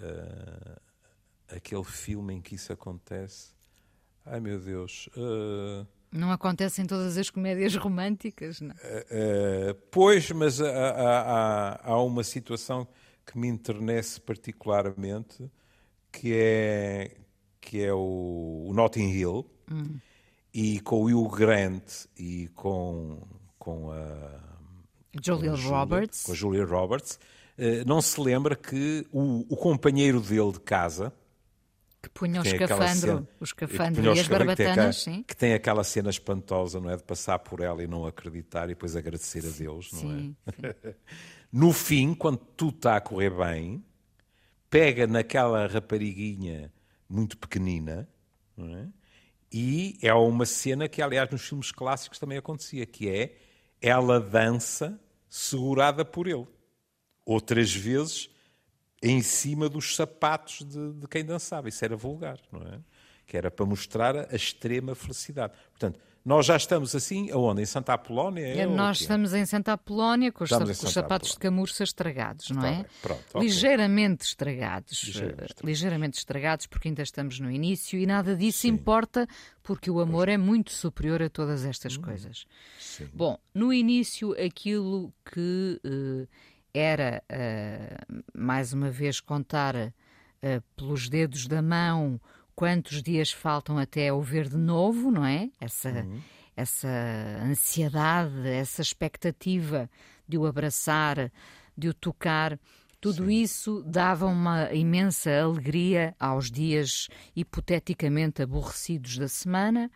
ah, 0.00 0.80
aquele 1.54 1.84
filme 1.84 2.32
em 2.34 2.40
que 2.40 2.54
isso 2.54 2.72
acontece? 2.72 3.50
Ai 4.24 4.40
meu 4.40 4.58
Deus. 4.58 5.10
ah, 5.14 5.86
Não 6.10 6.32
acontece 6.32 6.80
em 6.80 6.86
todas 6.86 7.18
as 7.18 7.28
comédias 7.28 7.76
românticas, 7.76 8.62
não. 8.62 8.74
Uh, 8.74 9.74
pois, 9.90 10.30
mas 10.30 10.58
há, 10.60 10.70
há- 10.70 11.80
há- 11.90 12.02
uma 12.02 12.24
situação 12.24 12.88
que 13.26 13.36
me 13.38 13.46
internece 13.48 14.18
particularmente, 14.18 15.50
que 16.10 16.32
é, 16.34 17.16
que 17.60 17.82
é 17.82 17.92
o, 17.92 18.66
o 18.68 18.72
Notting 18.72 19.10
Hill, 19.10 19.46
e 20.54 20.80
com 20.80 21.02
o 21.02 21.06
Hugh 21.06 21.30
Grant 21.36 22.06
e 22.18 22.48
com, 22.54 23.22
com 23.58 23.90
a 23.90 24.51
Julia 25.20 25.54
Julia- 25.54 25.70
Roberts. 25.78 26.22
com 26.22 26.32
a 26.32 26.34
Julia 26.34 26.64
Roberts, 26.64 27.18
uh, 27.58 27.86
não 27.86 28.00
se 28.00 28.20
lembra 28.20 28.54
que 28.56 29.06
o, 29.12 29.44
o 29.52 29.56
companheiro 29.56 30.20
dele 30.20 30.52
de 30.52 30.60
casa, 30.60 31.12
Que 32.00 32.08
punha 32.08 32.40
o 32.40 32.44
escafandro, 32.46 33.28
o 33.40 33.44
escafandro 33.44 34.04
e 34.04 34.08
as 34.08 34.18
escafandro, 34.18 34.48
que 34.50 34.56
tem 34.56 34.66
barbatanas, 34.66 34.78
aquela- 34.78 34.92
sim. 35.16 35.22
Que 35.22 35.36
tem 35.36 35.54
aquela 35.54 35.84
cena 35.84 36.10
espantosa, 36.10 36.80
não 36.80 36.90
é? 36.90 36.96
De 36.96 37.02
passar 37.04 37.38
por 37.40 37.60
ela 37.60 37.82
e 37.82 37.86
não 37.86 38.04
acreditar 38.06 38.64
e 38.64 38.68
depois 38.68 38.96
agradecer 38.96 39.44
a 39.46 39.50
Deus, 39.50 39.92
não 39.92 40.00
é? 40.00 40.02
Sim, 40.16 40.36
sim. 40.60 40.94
No 41.52 41.70
fim, 41.70 42.14
quando 42.14 42.38
tudo 42.56 42.76
está 42.76 42.96
a 42.96 43.00
correr 43.00 43.28
bem, 43.30 43.84
pega 44.70 45.06
naquela 45.06 45.66
rapariguinha 45.66 46.72
muito 47.06 47.36
pequenina, 47.36 48.08
não 48.56 48.74
é? 48.74 48.88
E 49.52 49.98
é 50.00 50.14
uma 50.14 50.46
cena 50.46 50.88
que, 50.88 51.02
aliás, 51.02 51.28
nos 51.30 51.42
filmes 51.46 51.70
clássicos 51.70 52.18
também 52.18 52.38
acontecia, 52.38 52.86
que 52.86 53.06
é 53.06 53.36
ela 53.82 54.18
dança 54.18 54.98
segurada 55.32 56.04
por 56.04 56.26
ele. 56.26 56.46
Outras 57.24 57.74
vezes 57.74 58.28
em 59.02 59.22
cima 59.22 59.66
dos 59.66 59.96
sapatos 59.96 60.62
de, 60.62 60.92
de 60.92 61.08
quem 61.08 61.24
dançava. 61.24 61.70
Isso 61.70 61.82
era 61.82 61.96
vulgar, 61.96 62.38
não 62.52 62.60
é? 62.60 62.78
Que 63.26 63.38
era 63.38 63.50
para 63.50 63.64
mostrar 63.64 64.30
a 64.30 64.36
extrema 64.36 64.94
felicidade. 64.94 65.54
Portanto, 65.70 65.98
nós 66.24 66.46
já 66.46 66.56
estamos 66.56 66.94
assim, 66.94 67.30
aonde? 67.30 67.62
Em 67.62 67.66
Santa 67.66 67.94
Apolónia? 67.94 68.46
É, 68.46 68.66
ou 68.66 68.74
Nós 68.74 69.00
estamos 69.00 69.34
em 69.34 69.44
Santa 69.44 69.72
Apolónia 69.72 70.30
com 70.30 70.44
os, 70.44 70.50
os 70.50 70.92
sapatos 70.92 71.32
de 71.32 71.38
camurça 71.38 71.82
estragados, 71.82 72.50
não 72.50 72.58
Está 72.58 72.68
é? 72.70 72.74
bem, 72.76 72.86
pronto. 73.00 73.38
Ligeiramente 73.40 74.24
estragados. 74.24 75.02
Ligeiramente 75.02 75.52
eh, 75.52 75.66
ligeiramente 75.66 76.18
estragados, 76.18 76.66
porque 76.66 76.88
ainda 76.88 77.02
estamos 77.02 77.40
no 77.40 77.50
início 77.50 77.98
e 77.98 78.06
nada 78.06 78.36
disso 78.36 78.66
importa, 78.66 79.26
porque 79.62 79.90
o 79.90 80.00
amor 80.00 80.28
é 80.28 80.36
muito 80.36 80.72
superior 80.72 81.22
a 81.22 81.28
todas 81.28 81.64
estas 81.64 81.96
Hum. 81.96 82.02
coisas. 82.02 82.44
Sim. 82.78 83.08
Bom, 83.12 83.38
no 83.54 83.72
início, 83.72 84.32
aquilo 84.40 85.12
que 85.32 85.80
eh, 85.84 86.26
era, 86.74 87.22
eh, 87.28 87.96
mais 88.34 88.72
uma 88.72 88.90
vez, 88.90 89.20
contar 89.20 89.74
eh, 89.76 89.92
pelos 90.76 91.08
dedos 91.08 91.46
da 91.46 91.60
mão 91.62 92.20
quantos 92.62 93.02
dias 93.02 93.32
faltam 93.32 93.76
até 93.76 94.12
o 94.12 94.20
ver 94.22 94.48
de 94.48 94.56
novo, 94.56 95.10
não 95.10 95.26
é? 95.26 95.50
Essa, 95.60 95.90
Uhum. 95.90 96.20
essa 96.56 96.88
ansiedade, 97.42 98.46
essa 98.46 98.80
expectativa 98.80 99.90
de 100.28 100.38
o 100.38 100.46
abraçar, 100.46 101.32
de 101.76 101.88
o 101.88 101.92
tocar. 101.94 102.56
Tudo 103.00 103.28
isso 103.28 103.82
dava 103.84 104.26
uma 104.26 104.72
imensa 104.72 105.28
alegria 105.42 106.14
aos 106.20 106.52
dias 106.52 107.08
hipoteticamente 107.34 108.42
aborrecidos 108.42 109.18
da 109.18 109.26
semana, 109.26 109.90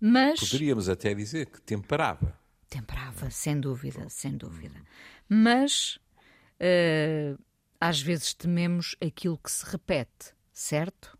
mas 0.00 0.40
Poderíamos 0.40 0.88
até 0.88 1.12
dizer 1.12 1.50
que 1.50 1.60
temperava. 1.60 2.34
Temperava, 2.70 3.30
sem 3.30 3.60
dúvida, 3.60 4.08
sem 4.08 4.38
dúvida. 4.38 4.80
Mas 5.28 5.98
eh, 6.58 7.36
às 7.78 8.00
vezes 8.00 8.32
tememos 8.32 8.96
aquilo 9.06 9.36
que 9.36 9.50
se 9.50 9.66
repete, 9.66 10.32
certo? 10.50 11.19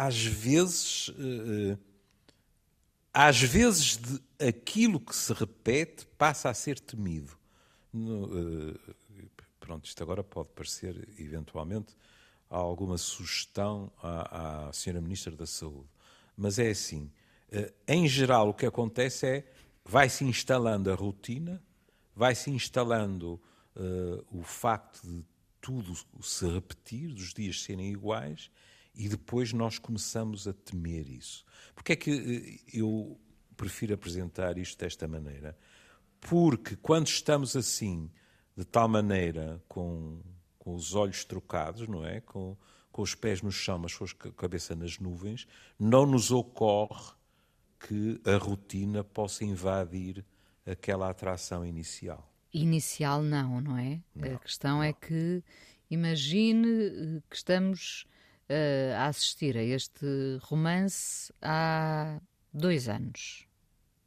Às 0.00 0.24
vezes, 0.24 1.10
eh, 1.18 1.72
eh, 1.72 1.78
às 3.12 3.40
vezes 3.40 3.98
aquilo 4.38 5.00
que 5.00 5.14
se 5.14 5.32
repete 5.32 6.06
passa 6.16 6.48
a 6.48 6.54
ser 6.54 6.78
temido. 6.78 7.36
Eh, 7.92 8.92
pronto, 9.58 9.86
isto 9.86 10.00
agora 10.00 10.22
pode 10.22 10.50
parecer, 10.50 11.08
eventualmente, 11.18 11.96
alguma 12.48 12.96
sugestão 12.96 13.90
à, 14.00 14.68
à 14.68 14.72
Sra. 14.72 15.00
Ministra 15.00 15.34
da 15.34 15.46
Saúde. 15.46 15.88
Mas 16.36 16.60
é 16.60 16.70
assim, 16.70 17.10
em 17.88 18.06
geral 18.06 18.50
o 18.50 18.54
que 18.54 18.66
acontece 18.66 19.26
é, 19.26 19.52
vai-se 19.84 20.22
instalando 20.22 20.92
a 20.92 20.94
rotina, 20.94 21.60
vai-se 22.14 22.50
instalando 22.50 23.40
eh, 23.74 24.24
o 24.30 24.44
facto 24.44 25.02
de 25.06 25.24
tudo 25.60 25.92
se 26.20 26.46
repetir, 26.46 27.12
dos 27.12 27.34
dias 27.34 27.62
serem 27.62 27.90
iguais, 27.90 28.48
e 28.98 29.08
depois 29.08 29.52
nós 29.52 29.78
começamos 29.78 30.48
a 30.48 30.52
temer 30.52 31.08
isso. 31.08 31.44
Porque 31.72 31.92
é 31.92 31.96
que 31.96 32.10
eh, 32.72 32.78
eu 32.78 33.16
prefiro 33.56 33.94
apresentar 33.94 34.58
isto 34.58 34.76
desta 34.76 35.06
maneira? 35.06 35.56
Porque 36.20 36.74
quando 36.74 37.06
estamos 37.06 37.54
assim, 37.54 38.10
de 38.56 38.64
tal 38.64 38.88
maneira, 38.88 39.62
com, 39.68 40.20
com 40.58 40.74
os 40.74 40.96
olhos 40.96 41.24
trocados, 41.24 41.86
não 41.86 42.04
é? 42.04 42.20
Com, 42.20 42.56
com 42.90 43.02
os 43.02 43.14
pés 43.14 43.40
no 43.40 43.52
chão, 43.52 43.78
mas 43.78 43.94
com 43.94 44.04
a 44.04 44.32
cabeça 44.32 44.74
nas 44.74 44.98
nuvens, 44.98 45.46
não 45.78 46.04
nos 46.04 46.32
ocorre 46.32 47.12
que 47.78 48.20
a 48.24 48.36
rotina 48.36 49.04
possa 49.04 49.44
invadir 49.44 50.24
aquela 50.66 51.08
atração 51.08 51.64
inicial. 51.64 52.28
Inicial 52.52 53.22
não, 53.22 53.60
não 53.60 53.78
é? 53.78 54.02
Não, 54.12 54.34
a 54.34 54.38
questão 54.40 54.78
não. 54.78 54.82
é 54.82 54.92
que 54.92 55.40
imagine 55.88 56.66
eh, 56.66 57.22
que 57.30 57.36
estamos 57.36 58.04
uh, 58.48 58.94
a 58.96 59.06
assistir 59.06 59.56
a 59.56 59.62
este 59.62 60.06
romance 60.42 61.32
há 61.40 62.20
dois 62.52 62.88
anos. 62.88 63.46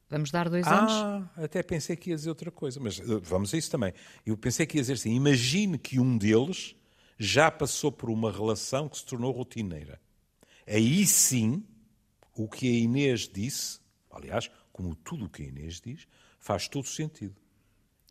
Vamos 0.10 0.30
dar 0.30 0.50
dois 0.50 0.68
ah, 0.68 0.80
anos? 0.80 1.30
até 1.38 1.64
pensei 1.64 1.96
que 1.96 2.10
ia 2.10 2.16
dizer 2.16 2.30
outra 2.30 2.52
coisa, 2.52 2.80
mas 2.80 3.00
uh, 3.00 3.22
vamos 3.22 3.54
a 3.54 3.58
isso 3.58 3.72
também. 3.72 3.94
Eu 4.26 4.36
pensei 4.38 4.66
que 4.66 4.78
ia 4.78 4.82
dizer 4.82 4.94
assim: 4.94 5.14
imagine 5.16 5.78
que 5.78 6.00
um 6.00 6.18
deles 6.18 6.76
já 7.18 7.50
passou 7.50 7.92
por 7.92 8.10
uma 8.10 8.32
relação 8.32 8.90
que 8.90 8.98
se 8.98 9.06
tornou 9.06 9.32
rotineira. 9.32 10.02
Aí 10.68 11.06
sim, 11.06 11.64
o 12.36 12.48
que 12.48 12.68
a 12.68 12.80
Inês 12.80 13.28
disse, 13.28 13.80
aliás, 14.10 14.50
como 14.72 14.96
tudo 14.96 15.26
o 15.26 15.30
que 15.30 15.44
a 15.44 15.46
Inês 15.46 15.80
diz, 15.80 16.08
faz 16.40 16.68
todo 16.68 16.88
sentido. 16.88 17.36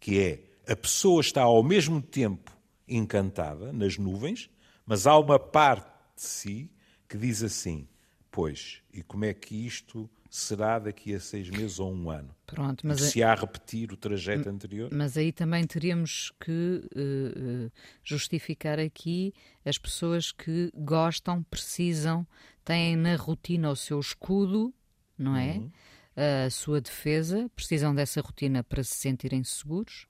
Que 0.00 0.20
é, 0.20 0.72
a 0.72 0.76
pessoa 0.76 1.20
está 1.20 1.42
ao 1.42 1.62
mesmo 1.62 2.00
tempo 2.00 2.56
encantada, 2.88 3.72
nas 3.72 3.98
nuvens, 3.98 4.48
mas 4.86 5.06
há 5.06 5.18
uma 5.18 5.38
parte 5.38 5.89
de 6.20 6.26
si 6.28 6.70
que 7.08 7.16
diz 7.16 7.42
assim, 7.42 7.88
pois, 8.30 8.82
e 8.92 9.02
como 9.02 9.24
é 9.24 9.34
que 9.34 9.66
isto 9.66 10.08
será 10.28 10.78
daqui 10.78 11.12
a 11.12 11.18
seis 11.18 11.50
meses 11.50 11.80
ou 11.80 11.92
um 11.92 12.08
ano? 12.08 12.34
Pronto, 12.46 12.86
mas 12.86 13.00
se 13.00 13.22
há 13.22 13.32
a 13.32 13.34
repetir 13.34 13.92
o 13.92 13.96
trajeto 13.96 14.48
anterior? 14.48 14.90
Mas 14.92 15.16
aí 15.16 15.32
também 15.32 15.66
teríamos 15.66 16.32
que 16.40 16.82
uh, 16.94 17.72
justificar 18.04 18.78
aqui 18.78 19.34
as 19.64 19.76
pessoas 19.76 20.30
que 20.30 20.70
gostam, 20.74 21.42
precisam, 21.42 22.24
têm 22.64 22.94
na 22.94 23.16
rotina 23.16 23.70
o 23.70 23.76
seu 23.76 23.98
escudo, 23.98 24.72
não 25.18 25.36
é? 25.36 25.54
Uhum 25.54 25.70
a 26.16 26.50
sua 26.50 26.80
defesa, 26.80 27.50
precisam 27.54 27.94
dessa 27.94 28.20
rotina 28.20 28.62
para 28.62 28.82
se 28.84 28.94
sentirem 28.94 29.42
seguros, 29.42 30.06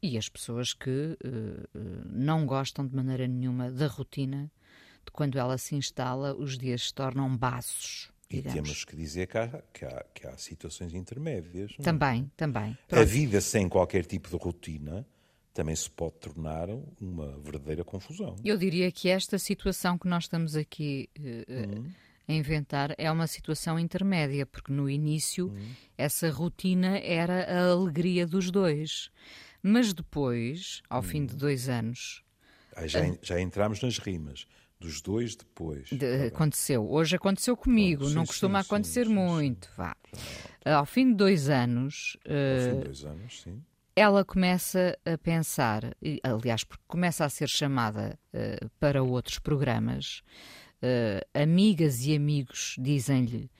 e 0.00 0.16
as 0.16 0.28
pessoas 0.28 0.72
que 0.72 1.16
uh, 1.24 1.78
não 2.06 2.46
gostam 2.46 2.86
de 2.86 2.94
maneira 2.94 3.26
nenhuma 3.26 3.70
da 3.70 3.86
rotina, 3.86 4.50
de 5.04 5.12
quando 5.12 5.38
ela 5.38 5.58
se 5.58 5.74
instala, 5.74 6.34
os 6.34 6.58
dias 6.58 6.88
se 6.88 6.94
tornam 6.94 7.36
baços. 7.36 8.10
E 8.30 8.40
temos 8.40 8.84
que 8.84 8.96
dizer 8.96 9.26
que 9.26 9.36
há, 9.36 9.62
que 9.72 9.84
há, 9.84 10.04
que 10.14 10.26
há 10.26 10.36
situações 10.38 10.94
intermédias. 10.94 11.72
É? 11.78 11.82
Também, 11.82 12.30
também. 12.34 12.76
Pronto. 12.88 13.02
A 13.02 13.04
vida 13.04 13.40
sem 13.42 13.68
qualquer 13.68 14.06
tipo 14.06 14.30
de 14.30 14.36
rotina 14.36 15.06
também 15.52 15.76
se 15.76 15.90
pode 15.90 16.14
tornar 16.14 16.68
uma 17.00 17.38
verdadeira 17.38 17.84
confusão. 17.84 18.36
Eu 18.42 18.56
diria 18.56 18.90
que 18.90 19.08
esta 19.08 19.38
situação 19.38 19.98
que 19.98 20.08
nós 20.08 20.24
estamos 20.24 20.56
aqui 20.56 21.10
uh, 21.18 21.90
a 22.26 22.32
inventar 22.32 22.94
é 22.96 23.10
uma 23.10 23.26
situação 23.26 23.78
intermédia, 23.78 24.46
porque 24.46 24.72
no 24.72 24.88
início 24.88 25.48
uhum. 25.48 25.74
essa 25.98 26.30
rotina 26.30 26.98
era 26.98 27.44
a 27.44 27.70
alegria 27.70 28.26
dos 28.26 28.50
dois. 28.50 29.10
Mas 29.62 29.92
depois, 29.92 30.82
ao 30.88 31.02
fim 31.02 31.24
de 31.24 31.36
dois 31.36 31.68
anos. 31.68 32.24
Ah, 32.74 32.86
já, 32.86 33.06
uh, 33.06 33.18
já 33.22 33.38
entramos 33.38 33.80
nas 33.82 33.98
rimas. 33.98 34.46
Dos 34.82 35.00
dois 35.00 35.36
depois. 35.36 35.88
De, 35.88 35.98
tá 35.98 36.26
aconteceu. 36.26 36.90
Hoje 36.90 37.16
aconteceu 37.16 37.56
comigo. 37.56 38.06
sim, 38.06 38.14
não 38.14 38.26
costuma 38.26 38.62
sim, 38.62 38.66
acontecer 38.66 39.06
sim, 39.06 39.14
muito. 39.14 39.70
Vá. 39.76 39.96
Ao 40.64 40.84
fim 40.84 41.08
de 41.10 41.14
dois 41.14 41.48
anos. 41.48 42.16
Ao 42.24 42.70
fim 42.70 42.78
de 42.78 42.84
dois 42.84 43.04
anos, 43.04 43.42
sim 43.42 43.62
ela 43.94 44.24
começa 44.24 44.98
a 45.04 45.18
pensar, 45.18 45.94
aliás, 46.22 46.64
porque 46.64 46.82
começa 46.88 47.24
a 47.24 47.28
ser 47.28 47.48
chamada 47.48 48.18
uh, 48.32 48.70
para 48.80 49.02
outros 49.02 49.38
programas, 49.38 50.22
uh, 50.82 51.40
amigas 51.40 52.04
e 52.04 52.16
amigos 52.16 52.76
dizem-lhe 52.78 53.50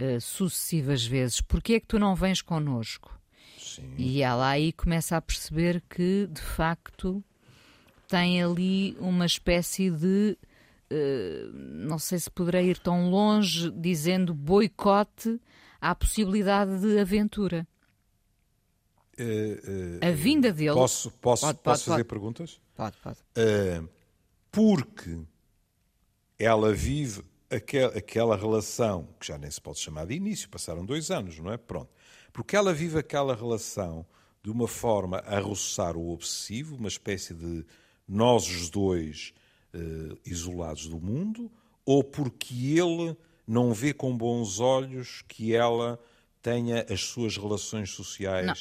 uh, 0.00 0.20
sucessivas 0.20 1.04
vezes: 1.04 1.40
Porquê 1.40 1.74
é 1.74 1.80
que 1.80 1.86
tu 1.86 1.98
não 1.98 2.14
vens 2.14 2.40
connosco? 2.40 3.18
Sim. 3.58 3.94
E 3.96 4.22
ela 4.22 4.48
aí 4.48 4.72
começa 4.72 5.16
a 5.16 5.20
perceber 5.20 5.82
que, 5.88 6.28
de 6.30 6.40
facto, 6.40 7.22
tem 8.08 8.42
ali 8.42 8.96
uma 9.00 9.26
espécie 9.26 9.90
de. 9.90 10.36
Uh, 10.92 11.50
não 11.54 11.98
sei 11.98 12.18
se 12.18 12.30
poderei 12.30 12.68
ir 12.68 12.78
tão 12.78 13.08
longe 13.08 13.70
dizendo 13.70 14.34
boicote 14.34 15.40
à 15.80 15.94
possibilidade 15.94 16.80
de 16.80 16.98
aventura. 16.98 17.66
Uh, 19.18 20.02
uh, 20.02 20.06
a 20.06 20.10
vinda 20.10 20.52
dele. 20.52 20.74
Posso, 20.74 21.10
posso, 21.12 21.46
pode, 21.46 21.58
posso 21.58 21.62
pode, 21.62 21.84
fazer 21.84 22.04
pode. 22.04 22.08
perguntas? 22.08 22.60
Pode, 22.74 22.96
pode. 22.98 23.18
porque 24.50 25.18
ela 26.38 26.74
vive 26.74 27.24
aquel, 27.50 27.88
aquela 27.96 28.36
relação, 28.36 29.08
que 29.18 29.28
já 29.28 29.38
nem 29.38 29.50
se 29.50 29.60
pode 29.60 29.78
chamar 29.78 30.06
de 30.06 30.14
início, 30.14 30.48
passaram 30.50 30.84
dois 30.84 31.10
anos, 31.10 31.38
não 31.38 31.50
é? 31.50 31.56
Pronto. 31.56 31.90
Porque 32.34 32.54
ela 32.54 32.74
vive 32.74 32.98
aquela 32.98 33.34
relação 33.34 34.04
de 34.42 34.50
uma 34.50 34.68
forma 34.68 35.18
a 35.18 35.38
roçar 35.38 35.96
o 35.96 36.10
obsessivo, 36.10 36.76
uma 36.76 36.88
espécie 36.88 37.32
de 37.32 37.64
nós 38.06 38.46
os 38.46 38.68
dois 38.68 39.32
uh, 39.36 39.41
isolados 40.24 40.86
do 40.86 41.00
mundo, 41.00 41.50
ou 41.84 42.04
porque 42.04 42.78
ele 42.78 43.16
não 43.46 43.72
vê 43.72 43.92
com 43.92 44.16
bons 44.16 44.60
olhos 44.60 45.22
que 45.28 45.54
ela 45.54 45.98
tenha 46.40 46.86
as 46.90 47.02
suas 47.02 47.36
relações 47.36 47.90
sociais 47.90 48.46
não 48.46 48.54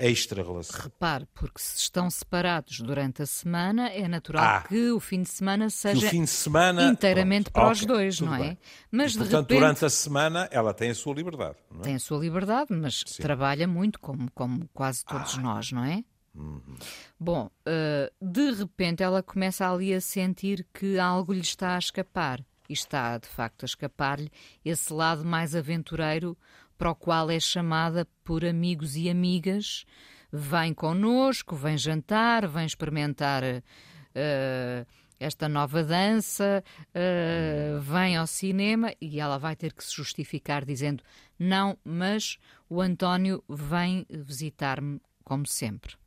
extra-relação. 0.00 0.80
Repare, 0.80 1.26
porque 1.34 1.60
se 1.60 1.78
estão 1.78 2.10
separados 2.10 2.80
durante 2.80 3.22
a 3.22 3.26
semana, 3.26 3.88
é 3.88 4.08
natural 4.08 4.42
ah, 4.42 4.64
que 4.66 4.90
o 4.90 4.98
fim 4.98 5.22
de 5.22 5.28
semana 5.28 5.68
seja 5.68 6.08
fim 6.08 6.24
de 6.24 6.30
semana, 6.30 6.84
inteiramente 6.84 7.50
pronto, 7.50 7.52
para 7.52 7.72
okay, 7.72 7.80
os 7.80 7.86
dois, 7.86 8.20
não 8.20 8.34
é? 8.34 8.38
Bem. 8.38 8.58
Mas 8.90 9.12
e, 9.12 9.14
de 9.14 9.18
portanto, 9.18 9.42
repente, 9.42 9.58
durante 9.58 9.84
a 9.84 9.90
semana 9.90 10.48
ela 10.50 10.72
tem 10.72 10.90
a 10.90 10.94
sua 10.94 11.14
liberdade. 11.14 11.56
É? 11.78 11.82
Tem 11.82 11.94
a 11.94 11.98
sua 11.98 12.18
liberdade, 12.18 12.72
mas 12.72 13.02
Sim. 13.06 13.22
trabalha 13.22 13.68
muito, 13.68 14.00
como, 14.00 14.30
como 14.32 14.68
quase 14.72 15.04
todos 15.04 15.36
ah. 15.36 15.40
nós, 15.42 15.70
não 15.70 15.84
é? 15.84 16.02
Uhum. 16.34 16.76
Bom, 17.18 17.50
uh, 17.66 18.24
de 18.24 18.52
repente 18.52 19.02
ela 19.02 19.22
começa 19.22 19.70
ali 19.70 19.92
a 19.92 20.00
sentir 20.00 20.66
que 20.72 20.98
algo 20.98 21.32
lhe 21.32 21.40
está 21.40 21.74
a 21.74 21.78
escapar. 21.78 22.44
E 22.68 22.72
está, 22.72 23.18
de 23.18 23.26
facto, 23.26 23.64
a 23.64 23.66
escapar-lhe 23.66 24.30
esse 24.64 24.92
lado 24.92 25.24
mais 25.24 25.56
aventureiro 25.56 26.38
para 26.78 26.92
o 26.92 26.94
qual 26.94 27.28
é 27.30 27.40
chamada 27.40 28.06
por 28.22 28.44
amigos 28.44 28.94
e 28.96 29.10
amigas 29.10 29.84
vem 30.32 30.72
connosco, 30.72 31.56
vem 31.56 31.76
jantar, 31.76 32.46
vem 32.46 32.64
experimentar 32.64 33.42
uh, 33.42 34.86
esta 35.18 35.48
nova 35.48 35.82
dança, 35.82 36.62
uh, 36.88 37.80
vem 37.80 38.16
ao 38.16 38.26
cinema 38.26 38.94
e 39.00 39.20
ela 39.20 39.38
vai 39.38 39.56
ter 39.56 39.72
que 39.72 39.84
se 39.84 39.94
justificar 39.94 40.64
dizendo 40.64 41.02
não, 41.38 41.76
mas 41.84 42.38
o 42.68 42.80
António 42.80 43.42
vem 43.48 44.06
visitar-me 44.08 45.00
como 45.24 45.46
sempre. 45.46 45.99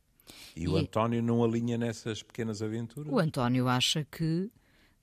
E, 0.56 0.64
e 0.64 0.68
o 0.68 0.76
António 0.76 1.22
não 1.22 1.42
alinha 1.42 1.76
nessas 1.76 2.22
pequenas 2.22 2.62
aventuras? 2.62 3.12
O 3.12 3.18
António 3.18 3.68
acha 3.68 4.04
que, 4.04 4.50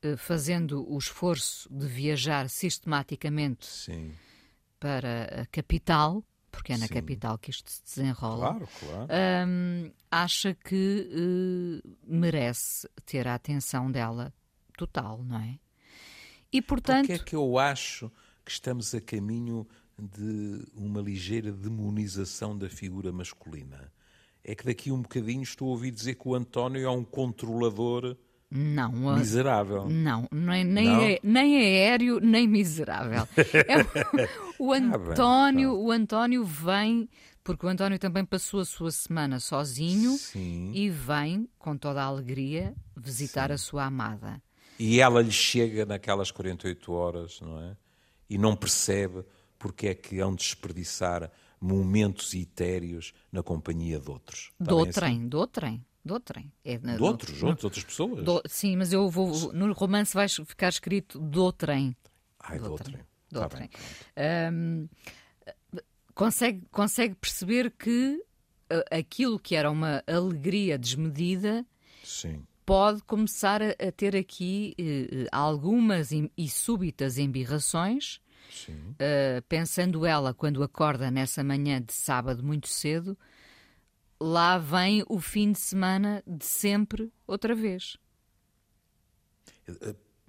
uh, 0.04 0.17
fazendo 0.17 0.89
o 0.91 0.98
esforço 0.98 1.67
de 1.74 1.88
viajar 1.88 2.50
sistematicamente 2.50 3.65
Sim. 3.65 4.12
para 4.80 5.41
a 5.41 5.46
capital, 5.48 6.24
porque 6.52 6.74
é 6.74 6.78
na 6.78 6.88
Sim. 6.88 6.94
capital 6.94 7.38
que 7.38 7.50
isto 7.50 7.72
se 7.72 7.84
desenrola, 7.84 8.50
claro, 8.50 8.70
claro. 8.80 9.08
Um, 9.48 9.91
acha 10.10 10.54
que 10.54 11.10
uh, 11.12 11.98
merece 12.04 12.89
ter 13.06 13.28
a 13.28 13.36
atenção 13.36 13.91
dela 13.91 14.34
total, 14.78 15.24
não 15.24 15.39
é? 15.39 15.60
E 16.52 16.62
portanto. 16.62 17.08
Porque 17.08 17.22
é 17.22 17.26
que 17.26 17.36
eu 17.36 17.58
acho 17.58 18.12
que 18.44 18.52
estamos 18.52 18.94
a 18.94 19.00
caminho 19.00 19.67
de 19.98 20.65
uma 20.76 21.00
ligeira 21.00 21.52
demonização 21.52 22.58
da 22.58 22.70
figura 22.70 23.12
masculina? 23.12 23.91
É 24.43 24.56
que 24.56 24.65
daqui 24.65 24.91
um 24.91 25.01
bocadinho 25.01 25.43
estou 25.43 25.67
a 25.67 25.71
ouvir 25.71 25.91
dizer 25.91 26.15
que 26.15 26.27
o 26.27 26.36
António 26.36 26.84
é 26.84 26.89
um 26.89 27.04
controlador 27.04 28.17
não, 28.54 28.91
miserável. 29.15 29.88
Não, 29.88 30.27
nem, 30.30 30.65
nem, 30.65 30.86
não? 30.86 31.01
É, 31.01 31.19
nem 31.23 31.58
aéreo, 31.58 32.19
nem 32.19 32.45
miserável. 32.45 33.25
É, 33.38 34.27
o, 34.60 34.73
António, 34.73 35.71
ah, 35.71 35.75
bem, 35.75 35.86
o 35.86 35.91
António 35.91 36.43
vem, 36.43 37.10
porque 37.45 37.65
o 37.65 37.69
António 37.69 37.97
também 37.97 38.25
passou 38.25 38.60
a 38.60 38.65
sua 38.65 38.91
semana 38.91 39.39
sozinho 39.39 40.17
Sim. 40.17 40.73
e 40.73 40.89
vem 40.89 41.47
com 41.58 41.77
toda 41.77 42.01
a 42.01 42.06
alegria 42.06 42.75
visitar 42.93 43.47
Sim. 43.47 43.54
a 43.54 43.58
sua 43.58 43.86
amada. 43.86 44.41
E 44.77 44.99
ela 44.99 45.21
lhe 45.21 45.32
chega 45.32 45.86
naquelas 45.86 46.30
48 46.30 46.91
horas, 46.91 47.39
não 47.39 47.58
é? 47.62 47.77
E 48.30 48.38
não 48.38 48.56
percebe 48.56 49.23
porque 49.58 49.88
é 49.88 49.95
que 49.95 50.19
hão 50.19 50.36
de 50.36 50.43
desperdiçar 50.43 51.32
momentos 51.62 52.34
etéreos 52.34 53.13
na 53.32 53.43
companhia 53.43 54.00
de 54.00 54.10
outros. 54.10 54.52
Está 54.60 54.71
do 54.71 54.84
bem 54.84 54.91
trem, 54.91 55.17
assim? 55.17 55.28
do 55.28 55.47
trem. 55.47 55.86
De 56.04 56.13
outrem. 56.13 56.52
É, 56.65 56.78
de 56.80 57.02
outros, 57.02 57.41
no, 57.41 57.50
outros, 57.50 57.63
outras 57.63 57.84
pessoas? 57.84 58.26
Do, 58.26 58.41
sim, 58.47 58.76
mas 58.76 58.91
eu 58.91 59.08
vou. 59.08 59.54
No 59.54 59.71
romance 59.71 60.15
vai 60.15 60.28
ficar 60.28 60.69
escrito 60.69 61.19
do 61.19 61.52
trem. 61.52 61.95
Ai, 62.39 62.58
do, 62.58 62.76
trem. 62.76 63.02
Do 63.30 63.39
tá 63.39 63.50
trem. 63.50 63.69
Um, 64.52 64.89
consegue, 66.15 66.63
consegue 66.71 67.13
perceber 67.13 67.69
que 67.69 68.19
aquilo 68.89 69.39
que 69.39 69.56
era 69.56 69.69
uma 69.69 70.04
alegria 70.08 70.78
desmedida 70.78 71.65
sim. 72.04 72.43
pode 72.65 73.04
começar 73.04 73.62
a, 73.62 73.69
a 73.69 73.91
ter 73.91 74.15
aqui 74.15 74.76
uh, 74.80 75.28
algumas 75.32 76.12
e, 76.12 76.32
e 76.38 76.50
súbitas 76.50 77.17
embirrações. 77.17 78.19
Uh, 78.69 79.41
pensando 79.47 80.05
ela, 80.05 80.33
quando 80.33 80.63
acorda 80.63 81.09
nessa 81.09 81.43
manhã 81.43 81.81
de 81.81 81.93
sábado 81.93 82.43
muito 82.43 82.67
cedo, 82.67 83.17
lá 84.19 84.57
vem 84.57 85.03
o 85.07 85.19
fim 85.19 85.51
de 85.51 85.59
semana 85.59 86.23
de 86.27 86.45
sempre 86.45 87.11
outra 87.25 87.55
vez. 87.55 87.97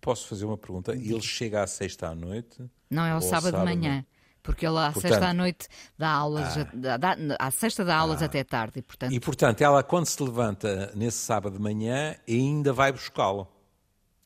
Posso 0.01 0.27
fazer 0.27 0.45
uma 0.45 0.59
pergunta? 0.59 0.93
Ele 0.93 1.21
chega 1.21 1.63
à 1.63 1.67
sexta 1.67 2.09
à 2.09 2.15
noite? 2.15 2.65
Não, 2.91 3.05
é 3.05 3.11
ao 3.11 3.21
sábado, 3.21 3.53
sábado 3.53 3.59
de 3.59 3.65
manhã. 3.65 4.05
Porque 4.43 4.67
ele 4.67 4.77
à 4.77 4.91
portanto, 4.91 5.03
sexta 5.03 5.29
à 5.29 5.35
noite 5.35 5.69
dá 5.97 6.11
aulas, 6.11 6.59
ah, 6.59 6.69
dá, 6.75 6.97
dá, 6.97 7.17
à 7.39 7.51
sexta 7.53 7.85
dá 7.85 7.97
aulas 7.97 8.23
ah, 8.23 8.25
até 8.25 8.43
tarde. 8.43 8.81
E 8.81 8.83
portanto... 8.83 9.13
e 9.13 9.21
portanto, 9.21 9.61
ela 9.61 9.85
quando 9.85 10.07
se 10.07 10.21
levanta 10.21 10.91
nesse 10.97 11.19
sábado 11.19 11.57
de 11.57 11.63
manhã 11.63 12.17
ainda 12.29 12.73
vai 12.73 12.91
buscá-lo. 12.91 13.47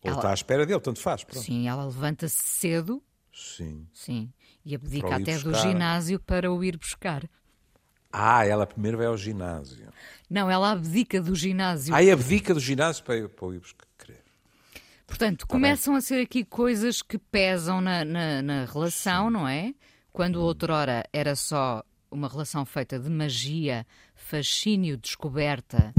Ou 0.02 0.10
ela... 0.10 0.16
está 0.16 0.30
à 0.30 0.34
espera 0.34 0.64
dele, 0.64 0.80
tanto 0.80 1.00
faz. 1.00 1.22
Pronto. 1.22 1.44
Sim, 1.44 1.68
ela 1.68 1.84
levanta-se 1.84 2.42
cedo. 2.42 3.02
Sim. 3.36 3.86
Sim. 3.92 4.32
E 4.64 4.74
abdica 4.74 5.16
até 5.16 5.34
buscar. 5.34 5.50
do 5.50 5.58
ginásio 5.58 6.18
para 6.18 6.50
o 6.50 6.64
ir 6.64 6.78
buscar. 6.78 7.28
Ah, 8.10 8.46
ela 8.46 8.66
primeiro 8.66 8.96
vai 8.96 9.06
ao 9.06 9.16
ginásio. 9.16 9.88
Não, 10.28 10.50
ela 10.50 10.72
abdica 10.72 11.20
do 11.20 11.34
ginásio. 11.34 11.94
Ah, 11.94 12.02
e 12.02 12.10
abdica 12.10 12.54
do 12.54 12.60
ginásio 12.60 13.04
para, 13.04 13.28
para 13.28 13.46
o 13.46 13.54
ir 13.54 13.60
buscar. 13.60 13.86
Portanto, 15.06 15.40
tá 15.40 15.46
começam 15.46 15.94
a 15.94 16.00
ser 16.00 16.22
aqui 16.22 16.44
coisas 16.44 17.00
que 17.00 17.16
pesam 17.16 17.80
na, 17.80 18.04
na, 18.04 18.42
na 18.42 18.64
relação, 18.64 19.26
Sim. 19.26 19.32
não 19.32 19.48
é? 19.48 19.72
Quando 20.12 20.42
outrora 20.42 21.04
era 21.12 21.36
só 21.36 21.84
uma 22.10 22.28
relação 22.28 22.64
feita 22.64 22.98
de 22.98 23.08
magia, 23.08 23.86
fascínio, 24.14 24.96
descoberta, 24.96 25.94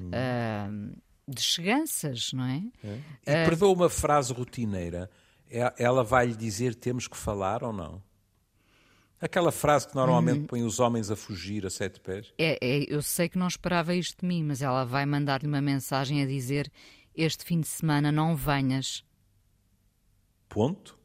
hum. 0.00 0.08
uh, 0.08 0.96
de 1.28 1.40
cheganças, 1.40 2.32
não 2.32 2.44
é? 2.44 2.62
é. 2.82 2.98
E 3.26 3.44
uh, 3.44 3.48
perdoa 3.48 3.72
uma 3.72 3.90
frase 3.90 4.32
rotineira. 4.32 5.08
É, 5.50 5.72
ela 5.78 6.04
vai 6.04 6.26
lhe 6.26 6.36
dizer 6.36 6.74
temos 6.74 7.08
que 7.08 7.16
falar 7.16 7.62
ou 7.62 7.72
não? 7.72 8.02
Aquela 9.20 9.50
frase 9.50 9.88
que 9.88 9.96
normalmente 9.96 10.40
hum. 10.40 10.46
põe 10.46 10.62
os 10.62 10.78
homens 10.78 11.10
a 11.10 11.16
fugir 11.16 11.66
a 11.66 11.70
sete 11.70 11.98
pés. 12.00 12.32
É, 12.38 12.56
é, 12.60 12.84
eu 12.88 13.02
sei 13.02 13.28
que 13.28 13.36
não 13.36 13.48
esperava 13.48 13.92
isto 13.94 14.20
de 14.20 14.26
mim, 14.26 14.44
mas 14.44 14.62
ela 14.62 14.84
vai 14.84 15.04
mandar-lhe 15.04 15.48
uma 15.48 15.60
mensagem 15.60 16.22
a 16.22 16.26
dizer: 16.26 16.70
Este 17.16 17.44
fim 17.44 17.60
de 17.60 17.66
semana 17.66 18.12
não 18.12 18.36
venhas. 18.36 19.04
Ponto. 20.48 20.96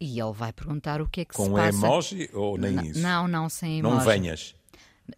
E 0.00 0.18
ele 0.18 0.32
vai 0.32 0.52
perguntar 0.52 1.00
o 1.00 1.08
que 1.08 1.20
é 1.20 1.24
que 1.24 1.34
Com 1.34 1.44
se 1.44 1.50
passa. 1.50 1.78
Com 1.78 1.86
emoji 1.86 2.30
ou 2.32 2.58
nem 2.58 2.72
N 2.72 2.90
isso? 2.90 3.00
Não, 3.00 3.28
não, 3.28 3.48
sem 3.48 3.78
emoji. 3.78 3.96
Não 3.96 4.04
venhas. 4.04 4.56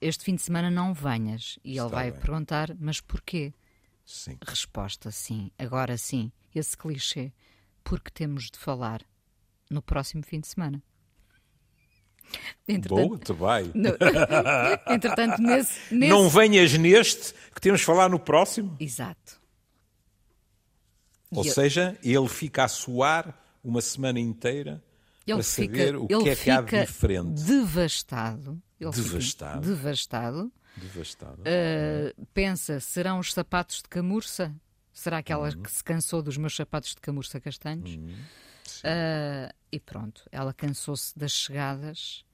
Este 0.00 0.24
fim 0.24 0.35
de 0.35 0.42
semana 0.42 0.70
não 0.70 0.92
venhas. 0.92 1.59
E 1.64 1.72
Está 1.72 1.83
ele 1.85 1.90
vai 1.90 2.11
bem. 2.11 2.20
perguntar, 2.20 2.76
mas 2.79 3.00
porquê? 3.00 3.55
Sim. 4.05 4.37
Resposta, 4.44 5.11
sim. 5.11 5.50
Agora 5.59 5.96
sim. 5.96 6.33
Esse 6.55 6.76
clichê. 6.76 7.33
Porque 7.87 8.11
temos 8.11 8.51
de 8.51 8.59
falar 8.59 9.01
no 9.70 9.81
próximo 9.81 10.25
fim 10.25 10.40
de 10.40 10.49
semana. 10.49 10.83
Entretanto, 12.66 13.09
Boa, 13.09 13.18
te 13.20 13.33
vai. 13.33 13.70
No, 13.72 13.90
entretanto, 14.92 15.40
nesse, 15.40 15.94
nesse... 15.94 16.11
Não 16.11 16.29
venhas 16.29 16.77
neste, 16.77 17.33
que 17.55 17.61
temos 17.61 17.79
de 17.79 17.87
falar 17.87 18.09
no 18.09 18.18
próximo. 18.18 18.77
Exato. 18.81 19.40
Ou 21.31 21.44
e 21.44 21.49
seja, 21.49 21.96
eu... 22.03 22.22
ele 22.25 22.29
fica 22.29 22.64
a 22.64 22.68
suar 22.68 23.40
uma 23.62 23.81
semana 23.81 24.18
inteira 24.18 24.83
ele 25.25 25.37
para 25.37 25.44
fica, 25.44 25.77
saber 25.77 25.96
o 25.96 26.09
que 26.09 26.29
é 26.29 26.35
que 26.35 26.51
há 26.51 26.61
de 26.61 26.87
diferente. 26.87 27.44
Devastado. 27.44 28.61
Ele 28.81 28.90
devastado. 28.90 29.61
devastado. 29.61 30.53
Devastado. 30.77 31.42
Uh, 31.42 32.27
pensa, 32.35 32.81
serão 32.81 33.20
os 33.20 33.33
sapatos 33.33 33.77
de 33.77 33.88
camurça? 33.88 34.53
Será 34.97 35.19
aquela 35.19 35.51
uhum. 35.51 35.63
que 35.63 35.71
se 35.71 35.85
cansou 35.85 36.23
dos 36.23 36.39
meus 36.39 36.57
sapatos 36.57 36.95
de 36.95 37.03
camurça 37.03 37.39
castanhos? 37.39 37.97
Uhum. 37.97 38.15
Uh, 38.79 39.53
e 39.71 39.79
pronto, 39.79 40.23
ela 40.33 40.55
cansou-se 40.55 41.17
das 41.17 41.33
chegadas 41.33 42.25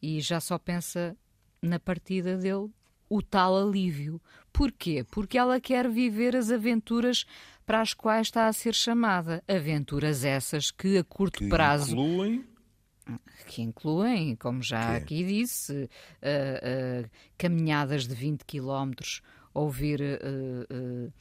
e 0.00 0.20
já 0.20 0.38
só 0.38 0.56
pensa 0.58 1.16
na 1.60 1.80
partida 1.80 2.36
dele 2.38 2.70
o 3.08 3.20
tal 3.20 3.58
alívio. 3.58 4.22
Porquê? 4.52 5.04
Porque 5.10 5.36
ela 5.36 5.60
quer 5.60 5.90
viver 5.90 6.36
as 6.36 6.52
aventuras 6.52 7.26
para 7.66 7.80
as 7.80 7.94
quais 7.94 8.28
está 8.28 8.46
a 8.46 8.52
ser 8.52 8.76
chamada. 8.76 9.42
Aventuras 9.48 10.24
essas 10.24 10.70
que 10.70 10.98
a 10.98 11.04
curto 11.04 11.40
que 11.40 11.48
prazo. 11.48 11.96
Incluem 11.96 12.46
que 13.48 13.60
incluem, 13.60 14.36
como 14.36 14.62
já 14.62 14.94
aqui 14.94 15.24
disse, 15.24 15.72
uh, 15.72 17.04
uh, 17.04 17.10
caminhadas 17.36 18.06
de 18.06 18.14
20 18.14 18.44
km, 18.44 18.92
ouvir 19.52 20.00
uh, 20.00 21.12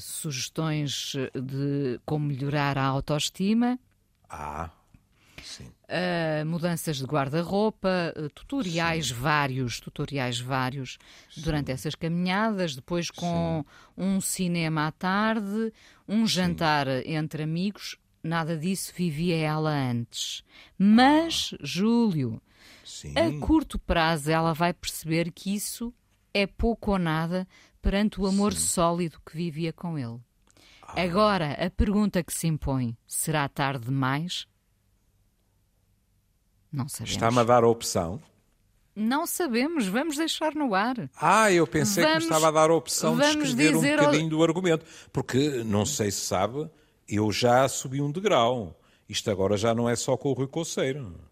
sugestões 0.00 1.14
de 1.34 2.00
como 2.04 2.26
melhorar 2.26 2.78
a 2.78 2.84
autoestima. 2.84 3.78
Ah, 4.28 4.70
sim. 5.42 5.70
mudanças 6.46 6.98
de 6.98 7.04
guarda-roupa, 7.04 8.14
tutoriais 8.34 9.08
sim. 9.08 9.14
vários, 9.14 9.80
tutoriais 9.80 10.38
vários 10.38 10.98
sim. 11.30 11.40
durante 11.42 11.72
essas 11.72 11.94
caminhadas, 11.94 12.74
depois 12.76 13.10
com 13.10 13.64
sim. 13.64 14.02
um 14.02 14.20
cinema 14.20 14.86
à 14.86 14.92
tarde, 14.92 15.72
um 16.08 16.26
jantar 16.26 16.86
entre 17.06 17.42
amigos, 17.42 17.96
nada 18.22 18.56
disso 18.56 18.92
vivia 18.94 19.36
ela 19.36 19.70
antes. 19.70 20.42
Mas, 20.78 21.54
Júlio, 21.62 22.40
Sim. 22.84 23.14
a 23.16 23.40
curto 23.40 23.78
prazo 23.78 24.30
ela 24.30 24.52
vai 24.52 24.72
perceber 24.72 25.30
que 25.32 25.54
isso 25.54 25.92
é 26.32 26.46
pouco 26.46 26.92
ou 26.92 26.98
nada 26.98 27.46
perante 27.80 28.20
o 28.20 28.26
amor 28.26 28.52
Sim. 28.52 28.60
sólido 28.60 29.20
que 29.24 29.36
vivia 29.36 29.72
com 29.72 29.98
ele. 29.98 30.18
Ah. 30.82 31.02
Agora, 31.02 31.52
a 31.52 31.70
pergunta 31.70 32.22
que 32.22 32.32
se 32.32 32.46
impõe: 32.46 32.96
será 33.06 33.48
tarde 33.48 33.86
demais? 33.86 34.46
Não 36.72 36.88
sabemos. 36.88 37.10
Está-me 37.10 37.38
a 37.38 37.44
dar 37.44 37.64
a 37.64 37.68
opção. 37.68 38.22
Não 38.94 39.26
sabemos, 39.26 39.86
vamos 39.86 40.16
deixar 40.16 40.54
no 40.54 40.74
ar. 40.74 41.10
Ah, 41.16 41.50
eu 41.50 41.66
pensei 41.66 42.02
vamos, 42.02 42.18
que 42.18 42.24
me 42.24 42.34
estava 42.34 42.48
a 42.48 42.50
dar 42.50 42.70
a 42.70 42.74
opção 42.74 43.16
de 43.16 43.24
escrever 43.24 43.76
um 43.76 43.80
bocadinho 43.80 44.24
ao... 44.24 44.30
do 44.30 44.42
argumento. 44.42 44.84
Porque, 45.12 45.62
não 45.64 45.86
sei 45.86 46.10
se 46.10 46.20
sabe, 46.20 46.68
eu 47.08 47.30
já 47.32 47.68
subi 47.68 48.00
um 48.00 48.10
degrau. 48.10 48.78
Isto 49.08 49.30
agora 49.30 49.56
já 49.56 49.74
não 49.74 49.88
é 49.88 49.96
só 49.96 50.16
com 50.16 50.30
o 50.30 50.32
Rui 50.32 50.46
Coceiro. 50.46 51.29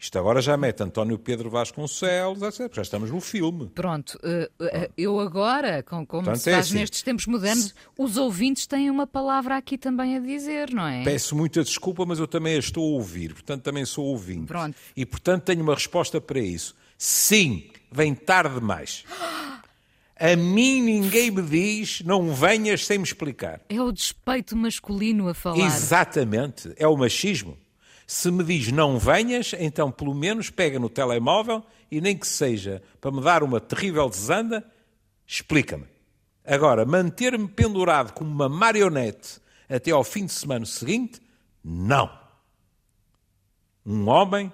Isto 0.00 0.16
agora 0.16 0.40
já 0.40 0.56
mete 0.56 0.80
António 0.80 1.18
Pedro 1.18 1.50
Vasconcelos, 1.50 2.40
etc. 2.42 2.72
Já 2.72 2.82
estamos 2.82 3.10
no 3.10 3.20
filme. 3.20 3.68
Pronto, 3.74 4.16
uh, 4.22 4.64
uh, 4.64 4.92
eu 4.96 5.18
agora, 5.18 5.82
com, 5.82 6.06
como 6.06 6.22
Portanto, 6.22 6.40
se 6.40 6.50
é 6.50 6.52
faz 6.54 6.66
é 6.66 6.68
assim. 6.68 6.78
nestes 6.78 7.02
tempos 7.02 7.26
modernos, 7.26 7.74
os 7.98 8.16
ouvintes 8.16 8.64
têm 8.66 8.90
uma 8.90 9.08
palavra 9.08 9.56
aqui 9.56 9.76
também 9.76 10.16
a 10.16 10.20
dizer, 10.20 10.70
não 10.72 10.86
é? 10.86 11.02
Peço 11.02 11.34
muita 11.34 11.64
desculpa, 11.64 12.06
mas 12.06 12.20
eu 12.20 12.28
também 12.28 12.54
a 12.54 12.58
estou 12.58 12.84
a 12.84 12.96
ouvir, 12.96 13.32
portanto 13.32 13.62
também 13.62 13.84
sou 13.84 14.04
ouvinte. 14.04 14.46
Pronto. 14.46 14.76
E 14.96 15.04
portanto 15.04 15.42
tenho 15.42 15.62
uma 15.62 15.74
resposta 15.74 16.20
para 16.20 16.38
isso. 16.38 16.76
Sim, 16.96 17.68
vem 17.90 18.14
tarde 18.14 18.54
demais. 18.54 19.04
A 20.20 20.36
mim 20.36 20.80
ninguém 20.80 21.30
me 21.30 21.42
diz, 21.42 22.02
não 22.02 22.32
venhas 22.32 22.86
sem 22.86 22.98
me 22.98 23.04
explicar. 23.04 23.60
É 23.68 23.80
o 23.80 23.90
despeito 23.90 24.56
masculino 24.56 25.28
a 25.28 25.34
falar. 25.34 25.58
Exatamente, 25.58 26.72
é 26.76 26.86
o 26.86 26.96
machismo. 26.96 27.56
Se 28.10 28.30
me 28.30 28.42
diz 28.42 28.72
não 28.72 28.98
venhas, 28.98 29.54
então 29.58 29.92
pelo 29.92 30.14
menos 30.14 30.48
pega 30.48 30.78
no 30.78 30.88
telemóvel 30.88 31.62
e 31.90 32.00
nem 32.00 32.16
que 32.16 32.26
seja 32.26 32.82
para 33.02 33.10
me 33.10 33.20
dar 33.20 33.42
uma 33.42 33.60
terrível 33.60 34.08
desanda, 34.08 34.64
explica-me. 35.26 35.84
Agora, 36.42 36.86
manter-me 36.86 37.46
pendurado 37.46 38.14
como 38.14 38.30
uma 38.30 38.48
marionete 38.48 39.38
até 39.68 39.90
ao 39.90 40.02
fim 40.02 40.24
de 40.24 40.32
semana 40.32 40.64
seguinte, 40.64 41.20
não. 41.62 42.10
Um 43.84 44.08
homem 44.08 44.50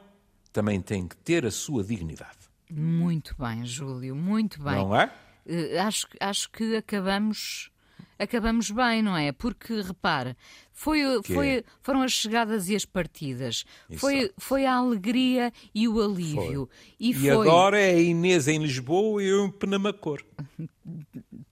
também 0.53 0.83
tem 0.83 1.07
que 1.07 1.17
ter 1.17 1.47
a 1.47 1.51
sua 1.53 1.85
dignidade. 1.85 2.51
Muito 2.69 3.37
bem, 3.39 3.65
Júlio, 3.65 4.17
muito 4.17 4.61
bem. 4.61 4.75
Não 4.75 4.97
é? 4.97 5.15
Uh, 5.47 5.79
acho, 5.81 6.09
acho 6.19 6.51
que 6.51 6.75
acabamos 6.75 7.71
acabamos 8.19 8.71
bem, 8.71 9.03
não 9.03 9.17
é? 9.17 9.33
Porque, 9.33 9.81
repare, 9.81 10.37
foi, 10.73 11.01
foi, 11.23 11.65
foram 11.83 12.03
as 12.03 12.13
chegadas 12.13 12.69
e 12.69 12.75
as 12.75 12.85
partidas, 12.85 13.65
foi, 13.97 14.33
foi 14.37 14.67
a 14.67 14.75
alegria 14.75 15.53
e 15.75 15.87
o 15.89 16.03
alívio. 16.03 16.69
E, 16.99 17.11
e 17.11 17.15
foi... 17.15 17.31
agora 17.31 17.79
é 17.79 17.95
a 17.95 18.01
Inês 18.01 18.49
em 18.49 18.59
Lisboa 18.59 19.23
e 19.23 19.27
eu 19.27 19.47
em 19.47 19.51
Penamacor. 19.51 20.23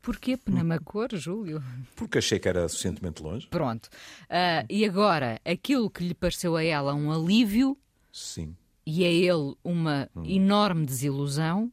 Porquê 0.03 0.37
Penamacor, 0.37 1.09
Júlio? 1.13 1.63
Porque 1.95 2.19
achei 2.19 2.39
que 2.39 2.49
era 2.49 2.69
suficientemente 2.69 3.23
longe. 3.23 3.47
Pronto. 3.47 3.87
Uh, 4.25 4.67
e 4.69 4.85
agora, 4.85 5.41
aquilo 5.45 5.89
que 5.89 6.03
lhe 6.03 6.15
pareceu 6.15 6.57
a 6.57 6.65
ela 6.65 6.93
um 6.95 7.13
alívio... 7.13 7.79
Sim. 8.13 8.57
E 8.85 9.05
a 9.05 9.09
ele 9.09 9.55
uma 9.63 10.11
hum. 10.15 10.25
enorme 10.25 10.85
desilusão... 10.85 11.73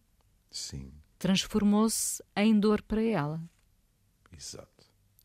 Sim. 0.51 0.91
Transformou-se 1.17 2.23
em 2.35 2.57
dor 2.57 2.81
para 2.81 3.01
ela. 3.03 3.41
Exato. 4.31 4.68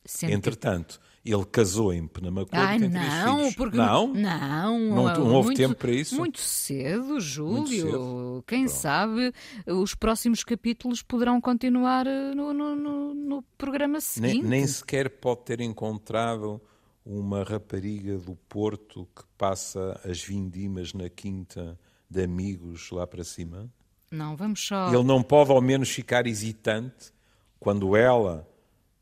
Que- 0.07 0.27
Entretanto, 0.27 1.01
ele 1.25 1.45
casou 1.47 1.93
em 1.93 2.07
Penamacor 2.07 2.51
Ai, 2.59 2.77
e 2.77 2.81
tem 2.81 2.91
três 2.91 3.09
não, 3.25 3.39
filhos. 3.39 3.55
porque 3.55 3.77
Não? 3.77 4.09
não, 4.13 4.79
Não- 4.79 5.05
não 5.15 5.35
houve 5.35 5.47
muito- 5.47 5.57
tempo 5.57 5.75
para 5.77 5.91
isso? 5.93 6.17
Muito 6.17 6.39
cedo, 6.41 7.19
Júlio. 7.19 7.67
cedo? 7.87 8.45
Quem 8.47 8.69
sabe 8.69 9.33
os 9.67 9.95
próximos 9.95 10.45
capítulos 10.45 11.01
poderão 11.03 11.41
continuar 11.41 12.07
eh, 12.07 12.35
no, 12.35 12.53
no, 12.53 12.77
no- 12.77 13.15
no 13.15 13.43
programa 13.57 13.95
Nem, 13.95 14.01
seguinte. 14.01 14.45
nem 14.47 14.67
sequer 14.67 15.09
pode 15.09 15.43
ter 15.45 15.61
encontrado 15.61 16.61
uma 17.07 17.43
rapariga 17.43 18.19
do 18.19 18.35
Porto 18.49 19.09
que 19.17 19.23
passa 19.39 19.99
as 20.05 20.23
vindimas 20.23 20.93
na 20.93 21.09
quinta 21.09 21.79
de 22.11 22.23
amigos 22.23 22.91
lá 22.91 23.07
para 23.07 23.25
cima? 23.25 23.71
Não, 24.11 24.37
vamos 24.37 24.61
só. 24.67 24.89
Ele 24.93 25.03
não 25.03 25.23
pode 25.23 25.51
ao 25.51 25.61
menos 25.63 25.89
ficar 25.91 26.27
hesitante 26.27 27.13
quando 27.59 27.97
ela 27.97 28.47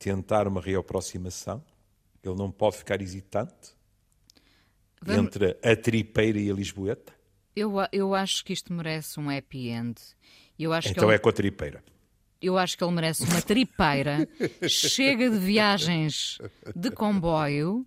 tentar 0.02 0.48
uma 0.48 0.60
reaproximação? 0.60 1.62
Ele 2.22 2.34
não 2.34 2.50
pode 2.50 2.76
ficar 2.76 3.00
hesitante 3.00 3.74
Vamos- 5.00 5.24
entre 5.36 5.56
a 5.62 5.76
tripeira 5.76 6.38
e 6.38 6.50
a 6.50 6.54
lisboeta? 6.54 7.12
Eu, 7.54 7.74
eu 7.92 8.14
acho 8.14 8.44
que 8.44 8.52
isto 8.52 8.72
merece 8.72 9.18
um 9.20 9.28
happy 9.28 9.68
end. 9.68 10.00
Eu 10.58 10.72
acho, 10.72 10.88
que 10.88 10.92
Então 10.92 11.08
ele, 11.08 11.16
é 11.16 11.18
com 11.18 11.28
a 11.28 11.32
tripeira. 11.32 11.84
eu 12.40 12.56
acho 12.56 12.76
que 12.78 12.84
ele 12.84 12.92
merece 12.92 13.24
uma 13.24 13.42
tripeira, 13.42 14.28
chega 14.68 15.28
de 15.30 15.38
viagens 15.38 16.38
de 16.74 16.90
comboio 16.90 17.86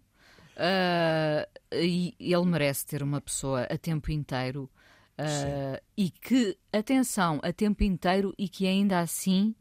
ah, 0.57 1.47
e 1.71 2.13
ele 2.19 2.45
merece 2.45 2.85
ter 2.85 3.01
uma 3.01 3.19
pessoa 3.21 3.63
a 3.63 3.77
tempo 3.77 4.11
inteiro 4.11 4.69
ah, 5.17 5.81
e 5.97 6.09
que, 6.11 6.57
atenção, 6.71 7.39
a 7.41 7.51
tempo 7.53 7.83
inteiro 7.83 8.33
e 8.37 8.47
que 8.49 8.67
ainda 8.67 8.99
assim 8.99 9.55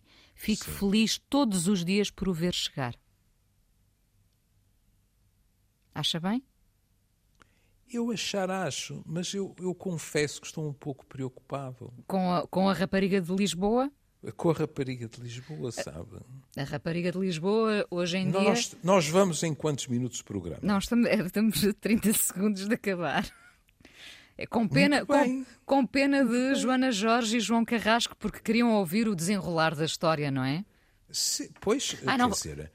fique 0.44 0.64
feliz 0.70 1.18
todos 1.30 1.66
os 1.68 1.82
dias 1.82 2.10
por 2.10 2.28
o 2.28 2.34
ver 2.34 2.52
chegar. 2.52 2.94
Acha 5.94 6.20
bem? 6.20 6.44
Eu 7.90 8.10
achar 8.10 8.50
acho, 8.50 9.02
mas 9.06 9.32
eu, 9.32 9.54
eu 9.58 9.74
confesso 9.74 10.40
que 10.40 10.46
estou 10.46 10.68
um 10.68 10.72
pouco 10.72 11.06
preocupado 11.06 11.92
Com 12.06 12.30
a, 12.32 12.46
com 12.46 12.68
a 12.68 12.74
rapariga 12.74 13.20
de 13.20 13.34
Lisboa? 13.34 13.90
com 14.36 14.50
a 14.50 14.54
rapariga 14.54 15.06
de 15.06 15.20
Lisboa, 15.20 15.70
sabe? 15.70 16.16
A 16.56 16.64
rapariga 16.64 17.12
de 17.12 17.18
Lisboa, 17.18 17.86
hoje 17.90 18.16
em 18.16 18.30
dia. 18.30 18.40
Nós, 18.40 18.76
nós 18.82 19.06
vamos 19.06 19.42
em 19.42 19.54
quantos 19.54 19.86
minutos 19.86 20.18
de 20.18 20.24
programa? 20.24 20.60
Não, 20.62 20.78
estamos, 20.78 21.06
é, 21.06 21.16
estamos 21.16 21.62
a 21.62 21.74
30 21.74 22.12
segundos 22.14 22.66
de 22.66 22.74
acabar. 22.74 23.30
É 24.36 24.46
com 24.46 24.66
pena, 24.66 25.06
com, 25.06 25.44
com 25.64 25.86
pena 25.86 26.24
de 26.24 26.54
Joana 26.56 26.90
Jorge 26.90 27.36
e 27.36 27.40
João 27.40 27.64
Carrasco, 27.64 28.16
porque 28.16 28.40
queriam 28.40 28.72
ouvir 28.74 29.06
o 29.08 29.14
desenrolar 29.14 29.74
da 29.74 29.84
história, 29.84 30.30
não 30.30 30.44
é? 30.44 30.64
Se- 31.10 31.50
pois, 31.60 31.96
Ah, 32.04 32.18
não. 32.18 32.30
dizer, 32.30 32.72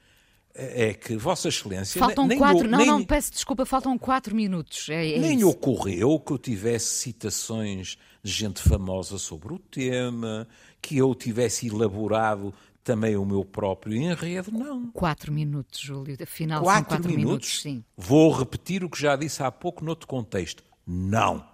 é 0.54 0.94
que 0.94 1.16
Vossa 1.16 1.48
Excelência 1.48 1.98
Faltam 1.98 2.26
nem, 2.26 2.38
quatro. 2.38 2.66
o- 2.66 2.70
não, 2.70 2.78
nem, 2.78 2.86
não, 2.86 3.04
peço 3.04 3.30
desculpa, 3.32 3.66
faltam 3.66 3.98
quatro 3.98 4.34
minutos. 4.34 4.88
É, 4.88 5.16
é 5.16 5.18
nem 5.18 5.38
isso. 5.38 5.48
ocorreu 5.48 6.18
que 6.18 6.32
eu 6.32 6.38
tivesse 6.38 6.86
citações 6.86 7.98
de 8.22 8.32
gente 8.32 8.62
famosa 8.62 9.18
sobre 9.18 9.52
o 9.52 9.58
tema, 9.58 10.48
que 10.80 10.96
eu 10.96 11.14
tivesse 11.14 11.66
elaborado 11.66 12.54
também 12.82 13.16
o 13.16 13.24
meu 13.26 13.44
próprio 13.44 13.94
enredo, 13.94 14.50
não. 14.50 14.90
Quatro 14.92 15.30
minutos, 15.30 15.78
Júlio. 15.78 16.16
Afinal, 16.22 16.58
são 16.58 16.64
Quatro, 16.64 16.88
quatro 16.88 17.08
minutos? 17.10 17.26
minutos, 17.26 17.60
sim. 17.62 17.84
Vou 17.96 18.32
repetir 18.32 18.82
o 18.82 18.88
que 18.88 18.98
já 19.00 19.14
disse 19.14 19.42
há 19.42 19.50
pouco 19.52 19.84
noutro 19.84 20.06
contexto. 20.08 20.64
Não. 20.86 21.49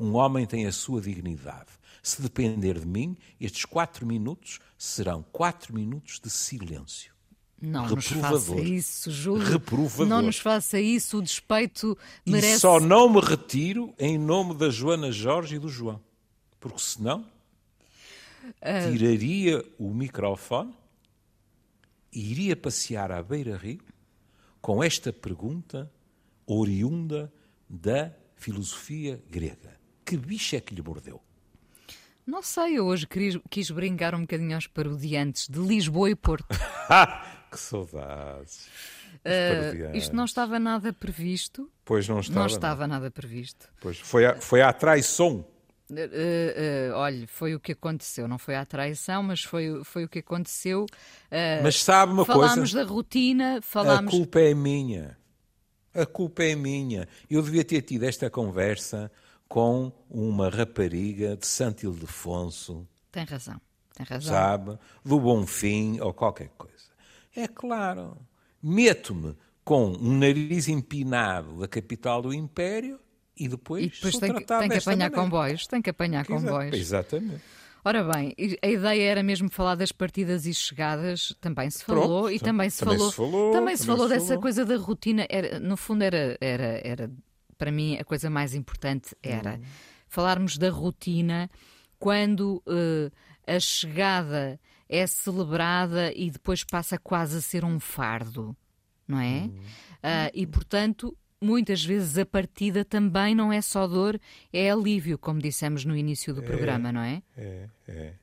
Um 0.00 0.14
homem 0.16 0.46
tem 0.46 0.66
a 0.66 0.72
sua 0.72 1.00
dignidade. 1.00 1.68
Se 2.02 2.22
depender 2.22 2.78
de 2.80 2.86
mim, 2.86 3.14
estes 3.38 3.66
quatro 3.66 4.06
minutos 4.06 4.58
serão 4.78 5.22
quatro 5.30 5.74
minutos 5.74 6.18
de 6.18 6.30
silêncio. 6.30 7.12
Não 7.60 7.86
nos 7.86 8.06
Reprovador. 8.06 8.40
faça 8.40 8.60
isso, 8.62 9.10
Júlio. 9.10 9.46
Reprovador. 9.46 10.06
Não 10.06 10.22
nos 10.22 10.38
faça 10.38 10.80
isso. 10.80 11.18
O 11.18 11.22
despeito 11.22 11.96
E 12.24 12.30
merece. 12.30 12.60
só 12.60 12.80
não 12.80 13.06
me 13.12 13.20
retiro 13.20 13.92
em 13.98 14.16
nome 14.16 14.54
da 14.54 14.70
Joana 14.70 15.12
Jorge 15.12 15.56
e 15.56 15.58
do 15.58 15.68
João. 15.68 16.00
Porque 16.58 16.80
senão 16.80 17.26
Ah. 18.62 18.90
tiraria 18.90 19.62
o 19.78 19.92
microfone 19.92 20.74
e 22.10 22.30
iria 22.32 22.56
passear 22.56 23.12
à 23.12 23.22
beira-rio 23.22 23.82
com 24.62 24.82
esta 24.82 25.12
pergunta 25.12 25.92
oriunda 26.46 27.30
da 27.68 28.10
filosofia 28.36 29.22
grega. 29.30 29.69
Que 30.10 30.16
bicho 30.16 30.56
é 30.56 30.60
que 30.60 30.74
lhe 30.74 30.82
mordeu? 30.82 31.22
Não 32.26 32.42
sei, 32.42 32.78
eu 32.78 32.86
hoje 32.86 33.06
quis, 33.06 33.38
quis 33.48 33.70
brincar 33.70 34.12
um 34.12 34.22
bocadinho 34.22 34.56
aos 34.56 34.66
parodiantes 34.66 35.46
de 35.48 35.60
Lisboa 35.60 36.10
e 36.10 36.16
Porto. 36.16 36.48
que 37.48 37.56
saudades. 37.56 38.68
Parodiantes. 39.22 40.02
isto 40.02 40.16
não 40.16 40.24
estava 40.24 40.58
nada 40.58 40.92
previsto. 40.92 41.70
Pois 41.84 42.08
não 42.08 42.18
estava. 42.18 42.40
não 42.40 42.46
estava 42.46 42.88
nada 42.88 43.08
previsto. 43.08 43.68
Pois 43.80 44.00
foi, 44.00 44.26
a, 44.26 44.40
foi 44.40 44.62
à 44.62 44.72
traição. 44.72 45.46
Uh, 45.88 45.94
uh, 45.94 45.96
uh, 45.96 46.96
olha, 46.96 47.28
foi 47.28 47.54
o 47.54 47.60
que 47.60 47.70
aconteceu. 47.70 48.26
Não 48.26 48.36
foi 48.36 48.56
à 48.56 48.66
traição, 48.66 49.22
mas 49.22 49.44
foi, 49.44 49.84
foi 49.84 50.06
o 50.06 50.08
que 50.08 50.18
aconteceu. 50.18 50.86
Uh, 51.30 51.62
Mas 51.62 51.80
sabe 51.80 52.12
uma 52.14 52.24
falámos 52.24 52.72
coisa? 52.72 52.84
da 52.84 52.92
rotina, 52.92 53.58
A 53.58 53.62
falámos. 53.62 54.10
culpa 54.10 54.40
é 54.40 54.54
minha. 54.54 55.16
A 55.94 56.04
culpa 56.04 56.42
é 56.42 56.56
minha. 56.56 57.06
Eu 57.30 57.40
devia 57.42 57.62
ter 57.62 57.82
tido 57.82 58.02
esta 58.02 58.28
conversa 58.28 59.08
com 59.50 59.90
uma 60.08 60.48
rapariga 60.48 61.36
de 61.36 61.44
Santo 61.44 61.82
Ildefonso, 61.84 62.86
Tem 63.10 63.24
razão, 63.24 63.60
tem 63.96 64.06
razão. 64.06 64.32
sabe? 64.32 64.78
Do 65.04 65.18
Bonfim 65.18 65.98
ou 65.98 66.14
qualquer 66.14 66.50
coisa. 66.56 66.76
É 67.34 67.48
claro. 67.48 68.16
Meto-me 68.62 69.36
com 69.64 69.88
um 69.90 70.16
nariz 70.18 70.68
empinado 70.68 71.58
da 71.58 71.66
capital 71.66 72.22
do 72.22 72.32
Império 72.32 73.00
e 73.36 73.48
depois, 73.48 73.86
E 73.86 73.88
depois 73.90 74.18
tem 74.18 74.32
que, 74.34 74.44
tem 74.44 74.68
que 74.68 74.76
apanhar 74.78 75.10
maneira. 75.10 75.10
comboios, 75.10 75.66
tem 75.66 75.82
que 75.82 75.90
apanhar 75.90 76.24
Exa- 76.24 76.32
comboios. 76.34 76.76
Exatamente. 76.76 77.42
Ora 77.84 78.04
bem, 78.04 78.32
e 78.38 78.56
a 78.62 78.68
ideia 78.68 79.10
era 79.10 79.22
mesmo 79.22 79.50
falar 79.50 79.74
das 79.74 79.90
partidas 79.90 80.46
e 80.46 80.54
chegadas, 80.54 81.34
também 81.40 81.68
se 81.70 81.84
Pronto, 81.84 82.02
falou, 82.02 82.30
e 82.30 82.38
tam- 82.38 82.46
também 82.50 82.70
se 82.70 82.78
também 82.78 82.96
falou, 82.98 83.10
se 83.10 83.16
falou, 83.16 83.50
também 83.52 83.76
se 83.76 83.82
também 83.82 83.96
falou 83.96 84.08
se 84.08 84.14
dessa 84.14 84.26
falou. 84.28 84.42
coisa 84.42 84.64
da 84.64 84.76
rotina, 84.76 85.26
era, 85.28 85.58
no 85.58 85.76
fundo 85.76 86.02
era, 86.04 86.36
era, 86.40 86.80
era, 86.86 87.10
para 87.60 87.70
mim, 87.70 87.98
a 87.98 88.04
coisa 88.04 88.30
mais 88.30 88.54
importante 88.54 89.14
era 89.22 89.56
Uhum. 89.56 89.62
falarmos 90.08 90.56
da 90.56 90.70
rotina 90.70 91.50
quando 91.98 92.62
eh, 92.66 93.10
a 93.54 93.60
chegada 93.60 94.58
é 94.88 95.06
celebrada 95.06 96.10
e 96.16 96.30
depois 96.30 96.64
passa 96.64 96.96
quase 96.98 97.36
a 97.36 97.40
ser 97.42 97.62
um 97.62 97.78
fardo, 97.78 98.56
não 99.06 99.20
é? 99.20 99.42
Uhum. 99.42 99.60
Ah, 100.02 100.30
e, 100.32 100.46
portanto, 100.46 101.14
muitas 101.38 101.84
vezes 101.84 102.16
a 102.16 102.24
partida 102.24 102.82
também 102.82 103.34
não 103.34 103.52
é 103.52 103.60
só 103.60 103.86
dor, 103.86 104.18
é 104.50 104.70
alívio, 104.70 105.18
como 105.18 105.38
dissemos 105.38 105.84
no 105.84 105.94
início 105.94 106.32
do 106.32 106.42
programa, 106.42 106.90
não 106.90 107.02
é? 107.02 107.22
É, 107.36 107.68
é. 107.86 108.14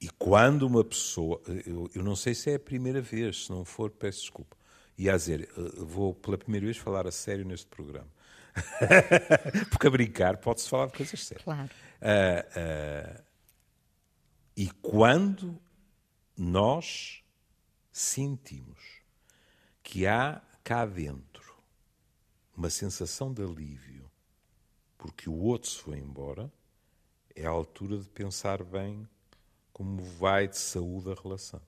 E 0.00 0.08
quando 0.16 0.62
uma 0.62 0.84
pessoa, 0.84 1.42
eu, 1.66 1.90
eu 1.92 2.04
não 2.04 2.14
sei 2.14 2.34
se 2.34 2.50
é 2.52 2.54
a 2.54 2.60
primeira 2.60 3.02
vez, 3.02 3.46
se 3.46 3.50
não 3.50 3.64
for, 3.64 3.90
peço 3.90 4.20
desculpa. 4.20 4.56
E 4.96 5.10
a 5.10 5.16
dizer, 5.16 5.48
eh, 5.56 5.62
vou 5.84 6.14
pela 6.14 6.38
primeira 6.38 6.66
vez 6.66 6.76
falar 6.78 7.06
a 7.06 7.10
sério 7.10 7.44
neste 7.44 7.66
programa. 7.66 8.08
Porque 9.70 9.86
a 9.86 9.90
brincar 9.90 10.36
pode-se 10.38 10.68
falar 10.68 10.86
de 10.86 10.92
coisas 10.94 11.24
sérias. 11.24 11.44
Claro. 11.44 11.70
Ah, 12.00 12.46
ah, 12.56 13.22
e 14.56 14.70
quando 14.82 15.60
nós 16.36 17.22
sentimos 17.92 19.00
que 19.82 20.06
há 20.06 20.42
cá 20.62 20.84
dentro 20.86 21.54
uma 22.56 22.70
sensação 22.70 23.32
de 23.32 23.42
alívio 23.42 24.10
porque 24.98 25.30
o 25.30 25.34
outro 25.34 25.70
se 25.70 25.78
foi 25.78 25.98
embora, 25.98 26.52
é 27.34 27.46
a 27.46 27.50
altura 27.50 27.96
de 27.96 28.08
pensar 28.10 28.62
bem 28.62 29.08
como 29.72 30.02
vai 30.02 30.46
de 30.46 30.58
saúde 30.58 31.10
a 31.10 31.14
relação. 31.14 31.62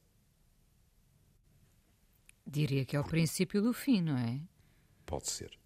Diria 2.47 2.85
que 2.85 2.95
é 2.95 3.01
o 3.01 3.05
princípio 3.05 3.63
do 3.63 3.73
fim, 3.73 4.03
não 4.03 4.19
é? 4.19 4.39
Pode 5.07 5.31
ser. 5.31 5.59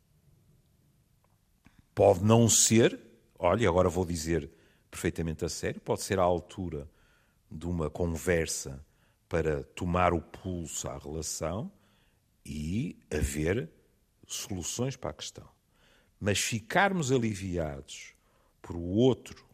Pode 1.97 2.23
não 2.23 2.47
ser, 2.47 3.01
olha, 3.39 3.67
agora 3.67 3.89
vou 3.89 4.05
dizer 4.05 4.51
perfeitamente 4.91 5.47
a 5.47 5.49
sério, 5.49 5.81
pode 5.81 6.03
ser 6.03 6.19
a 6.19 6.23
altura 6.23 6.87
de 7.51 7.65
uma 7.65 7.89
conversa 7.89 8.85
para 9.27 9.65
tomar 9.65 10.13
o 10.13 10.21
pulso 10.21 10.87
à 10.91 10.99
relação 10.99 11.73
e 12.45 12.99
haver 13.11 13.71
soluções 14.27 14.95
para 14.95 15.09
a 15.09 15.15
questão. 15.15 15.49
Mas 16.21 16.39
ficarmos 16.39 17.11
aliviados 17.11 18.13
por 18.61 18.77
o 18.77 18.83
outro 18.83 19.47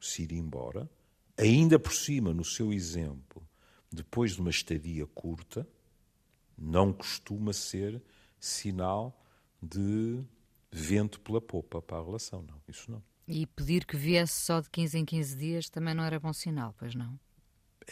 se 0.00 0.22
ir 0.22 0.32
embora, 0.32 0.88
ainda 1.36 1.78
por 1.78 1.92
cima, 1.92 2.32
no 2.32 2.46
seu 2.46 2.72
exemplo, 2.72 3.46
depois 3.92 4.32
de 4.32 4.40
uma 4.40 4.48
estadia 4.48 5.06
curta, 5.08 5.68
não 6.56 6.94
costuma 6.94 7.52
ser 7.52 8.02
sinal 8.40 9.22
de 9.60 10.24
vento 10.80 11.20
pela 11.20 11.40
popa 11.40 11.80
para 11.80 11.98
a 11.98 12.04
relação, 12.04 12.42
não. 12.42 12.60
Isso 12.68 12.90
não. 12.90 13.02
E 13.26 13.46
pedir 13.46 13.84
que 13.84 13.96
viesse 13.96 14.40
só 14.40 14.60
de 14.60 14.70
15 14.70 14.98
em 14.98 15.04
15 15.04 15.36
dias 15.36 15.68
também 15.68 15.94
não 15.94 16.04
era 16.04 16.20
bom 16.20 16.32
sinal, 16.32 16.74
pois 16.78 16.94
não? 16.94 17.18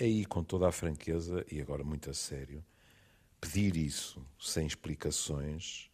Aí, 0.01 0.25
com 0.25 0.43
toda 0.43 0.69
a 0.69 0.73
franqueza, 0.73 1.45
e 1.51 1.61
agora 1.61 1.83
muito 1.83 2.11
a 2.11 2.15
sério, 2.15 2.65
pedir 3.41 3.77
isso 3.77 4.25
sem 4.39 4.67
explicações 4.67 5.91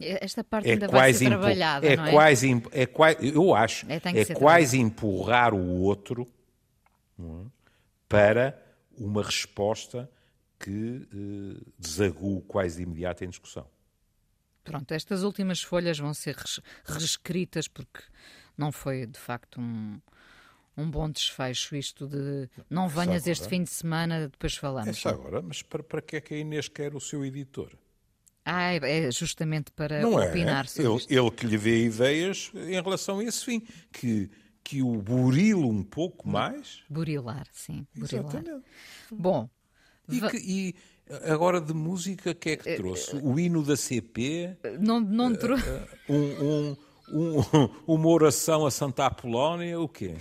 esta 0.00 0.44
parte 0.44 0.68
é 0.68 0.72
ainda 0.74 0.86
vai 0.86 1.12
ser 1.12 1.26
trabalhada, 1.26 1.84
é, 1.84 1.96
não 1.96 2.06
é? 2.06 2.12
Quase, 2.12 2.62
é 2.70 2.86
quase, 2.86 3.34
eu 3.34 3.52
acho, 3.52 3.84
é, 3.90 3.96
é 3.96 4.24
quase 4.26 4.78
empurrar 4.78 5.52
o 5.52 5.80
outro 5.80 6.24
é? 7.18 7.22
para 8.08 8.62
uma 8.96 9.24
resposta 9.24 10.08
que 10.56 11.02
eh, 11.12 11.60
desague 11.76 12.42
quase 12.46 12.76
de 12.76 12.82
imediato 12.84 13.24
em 13.24 13.28
discussão. 13.28 13.66
Pronto, 14.68 14.92
estas 14.92 15.22
últimas 15.22 15.62
folhas 15.62 15.98
vão 15.98 16.12
ser 16.14 16.36
reescritas 16.84 17.68
porque 17.68 18.00
não 18.56 18.70
foi 18.70 19.06
de 19.06 19.18
facto 19.18 19.60
um, 19.60 20.00
um 20.76 20.90
bom 20.90 21.10
desfecho 21.10 21.74
isto 21.74 22.06
de 22.06 22.48
não 22.70 22.88
venhas 22.88 23.26
este 23.26 23.48
fim 23.48 23.62
de 23.62 23.70
semana, 23.70 24.28
depois 24.28 24.54
falamos. 24.54 25.04
É 25.04 25.08
agora, 25.08 25.42
mas 25.42 25.62
para, 25.62 25.82
para 25.82 26.00
que 26.00 26.16
é 26.16 26.20
que 26.20 26.34
a 26.34 26.38
Inês 26.38 26.68
quer 26.68 26.94
o 26.94 27.00
seu 27.00 27.24
editor? 27.24 27.72
Ah, 28.44 28.72
é, 28.72 29.06
é 29.06 29.10
justamente 29.10 29.70
para 29.72 30.00
não 30.00 30.18
é? 30.18 30.28
opinar 30.28 30.64
é? 30.64 30.68
sobre 30.68 31.04
ele, 31.04 31.18
ele 31.18 31.30
que 31.30 31.46
lhe 31.46 31.56
vê 31.56 31.84
ideias 31.84 32.50
em 32.54 32.80
relação 32.80 33.18
a 33.18 33.24
esse 33.24 33.44
fim, 33.44 33.60
que, 33.92 34.30
que 34.64 34.82
o 34.82 35.02
burilo 35.02 35.68
um 35.68 35.82
pouco 35.82 36.26
mais. 36.26 36.82
Burilar, 36.88 37.46
sim. 37.52 37.86
Burilar. 37.94 38.24
Exatamente. 38.24 38.64
Bom. 39.10 39.50
E, 40.10 40.20
que, 40.22 40.36
e, 40.38 40.74
agora 41.24 41.60
de 41.60 41.72
música, 41.74 42.30
o 42.30 42.34
que 42.34 42.50
é 42.50 42.56
que 42.56 42.76
trouxe? 42.76 43.16
O 43.16 43.38
hino 43.38 43.62
da 43.62 43.76
CP? 43.76 44.56
Não, 44.80 45.00
não 45.00 45.34
trouxe. 45.34 45.64
Um, 46.08 46.16
um, 46.16 46.76
um, 47.12 47.68
uma 47.86 48.08
oração 48.08 48.66
a 48.66 48.70
Santa 48.70 49.06
Apolónia, 49.06 49.80
o 49.80 49.88
quê? 49.88 50.16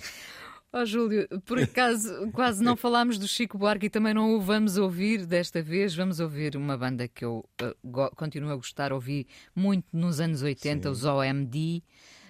Oh, 0.72 0.86
Júlio, 0.86 1.28
por 1.46 1.60
acaso 1.60 2.30
quase 2.34 2.64
não 2.64 2.76
falámos 2.76 3.18
do 3.18 3.28
Chico 3.28 3.58
Buarque 3.58 3.86
e 3.88 3.90
também 3.90 4.14
não 4.14 4.36
o 4.36 4.42
vamos 4.42 4.78
ouvir 4.78 5.26
desta 5.26 5.62
vez. 5.62 5.96
Vamos 5.96 6.20
ouvir 6.20 6.56
uma 6.56 6.78
banda 6.78 7.08
que 7.08 7.24
eu 7.24 7.44
uh, 7.62 8.16
continuo 8.16 8.52
a 8.52 8.56
gostar, 8.56 8.92
ouvi 8.92 9.28
muito 9.56 9.86
nos 9.94 10.20
anos 10.20 10.42
80, 10.42 10.84
Sim. 10.84 10.90
os 10.90 11.06
OMD, 11.06 11.84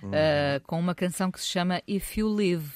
uh, 0.03 0.61
com 0.65 0.79
uma 0.79 0.93
canção 0.93 1.31
que 1.31 1.39
se 1.39 1.47
chama 1.47 1.81
If 1.87 2.17
You 2.17 2.27
Live. 2.29 2.71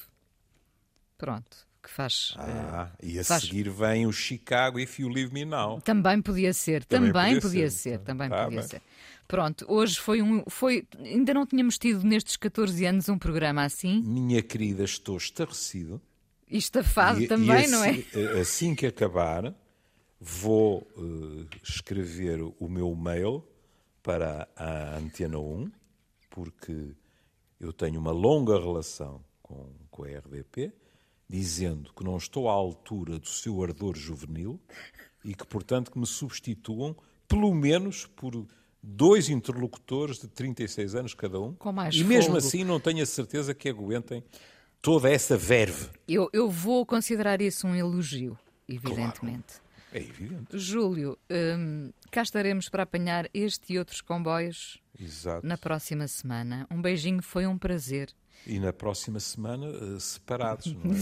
Pronto 1.17 1.70
que 1.81 1.89
faz. 1.89 2.33
Ah, 2.37 2.89
uh, 2.91 3.05
e 3.05 3.19
a 3.19 3.23
faz... 3.23 3.43
seguir 3.43 3.69
vem 3.69 4.05
o 4.05 4.11
Chicago 4.11 4.79
If 4.79 4.99
You 4.99 5.09
Leave 5.09 5.33
Me 5.33 5.45
Now. 5.45 5.81
Também 5.81 6.21
podia 6.21 6.53
ser, 6.53 6.85
também, 6.85 7.11
também 7.11 7.35
podia, 7.35 7.41
podia, 7.41 7.69
ser, 7.69 7.89
ser. 7.91 7.99
também 7.99 8.29
tá 8.29 8.43
podia 8.45 8.59
bem. 8.59 8.67
ser. 8.67 8.81
Pronto, 9.27 9.65
hoje 9.69 9.97
foi 9.97 10.21
um. 10.21 10.43
Foi, 10.49 10.85
ainda 10.99 11.33
não 11.33 11.45
tínhamos 11.45 11.77
tido 11.77 12.03
nestes 12.03 12.35
14 12.35 12.85
anos 12.85 13.07
um 13.07 13.17
programa 13.17 13.63
assim. 13.63 14.01
Minha 14.01 14.41
querida, 14.41 14.83
estou 14.83 15.15
estarrecido. 15.15 16.01
E 16.49 16.57
estafado 16.57 17.21
e, 17.21 17.27
também, 17.27 17.47
e 17.47 17.63
assim, 17.63 17.71
não 17.71 17.83
é? 17.83 18.03
Eh, 18.13 18.39
assim 18.41 18.75
que 18.75 18.85
acabar, 18.85 19.55
vou 20.19 20.85
uh, 20.97 21.47
escrever 21.63 22.41
o 22.41 22.67
meu 22.67 22.93
mail 22.93 23.41
para 24.03 24.49
a 24.55 24.97
Antena 24.97 25.39
1, 25.39 25.71
porque 26.29 26.93
eu 27.57 27.71
tenho 27.71 28.01
uma 28.01 28.11
longa 28.11 28.59
relação 28.59 29.23
com, 29.41 29.69
com 29.89 30.03
a 30.03 30.07
RDP, 30.07 30.73
dizendo 31.31 31.93
que 31.95 32.03
não 32.03 32.17
estou 32.17 32.49
à 32.49 32.51
altura 32.51 33.17
do 33.17 33.27
seu 33.27 33.63
ardor 33.63 33.95
juvenil 33.95 34.59
e 35.23 35.33
que, 35.33 35.47
portanto, 35.47 35.89
que 35.89 35.97
me 35.97 36.05
substituam, 36.05 36.93
pelo 37.25 37.53
menos 37.53 38.05
por 38.05 38.45
dois 38.83 39.29
interlocutores 39.29 40.19
de 40.19 40.27
36 40.27 40.93
anos 40.93 41.13
cada 41.13 41.39
um. 41.39 41.53
Com 41.53 41.71
mais 41.71 41.95
e 41.95 42.03
mesmo 42.03 42.35
assim 42.35 42.65
não 42.65 42.81
tenho 42.81 43.01
a 43.01 43.05
certeza 43.05 43.53
que 43.53 43.69
aguentem 43.69 44.21
toda 44.81 45.09
essa 45.09 45.37
verve. 45.37 45.87
Eu, 46.05 46.29
eu 46.33 46.49
vou 46.49 46.85
considerar 46.85 47.41
isso 47.41 47.65
um 47.65 47.75
elogio, 47.75 48.37
evidentemente. 48.67 49.53
Claro. 49.53 49.71
É 49.93 49.99
evidente. 49.99 50.57
Júlio, 50.57 51.17
hum, 51.29 51.91
cá 52.09 52.23
estaremos 52.23 52.67
para 52.67 52.83
apanhar 52.83 53.29
este 53.33 53.73
e 53.73 53.79
outros 53.79 54.01
comboios 54.01 54.81
Exato. 54.99 55.45
na 55.45 55.57
próxima 55.57 56.07
semana. 56.07 56.67
Um 56.69 56.81
beijinho, 56.81 57.21
foi 57.21 57.45
um 57.45 57.57
prazer. 57.57 58.09
E 58.45 58.59
na 58.59 58.73
próxima 58.73 59.19
semana, 59.19 59.67
uh, 59.67 59.99
separados, 59.99 60.73
não 60.73 60.93
é? 60.93 60.97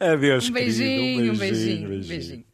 Adeus, 0.12 0.48
um 0.48 0.52
beijinho, 0.52 1.16
querido. 1.16 1.34
Um 1.34 1.38
beijinho, 1.38 1.86
um 1.86 1.86
beijinho. 1.86 1.86
Um 1.86 1.90
beijinho. 1.90 2.08
beijinho. 2.08 2.44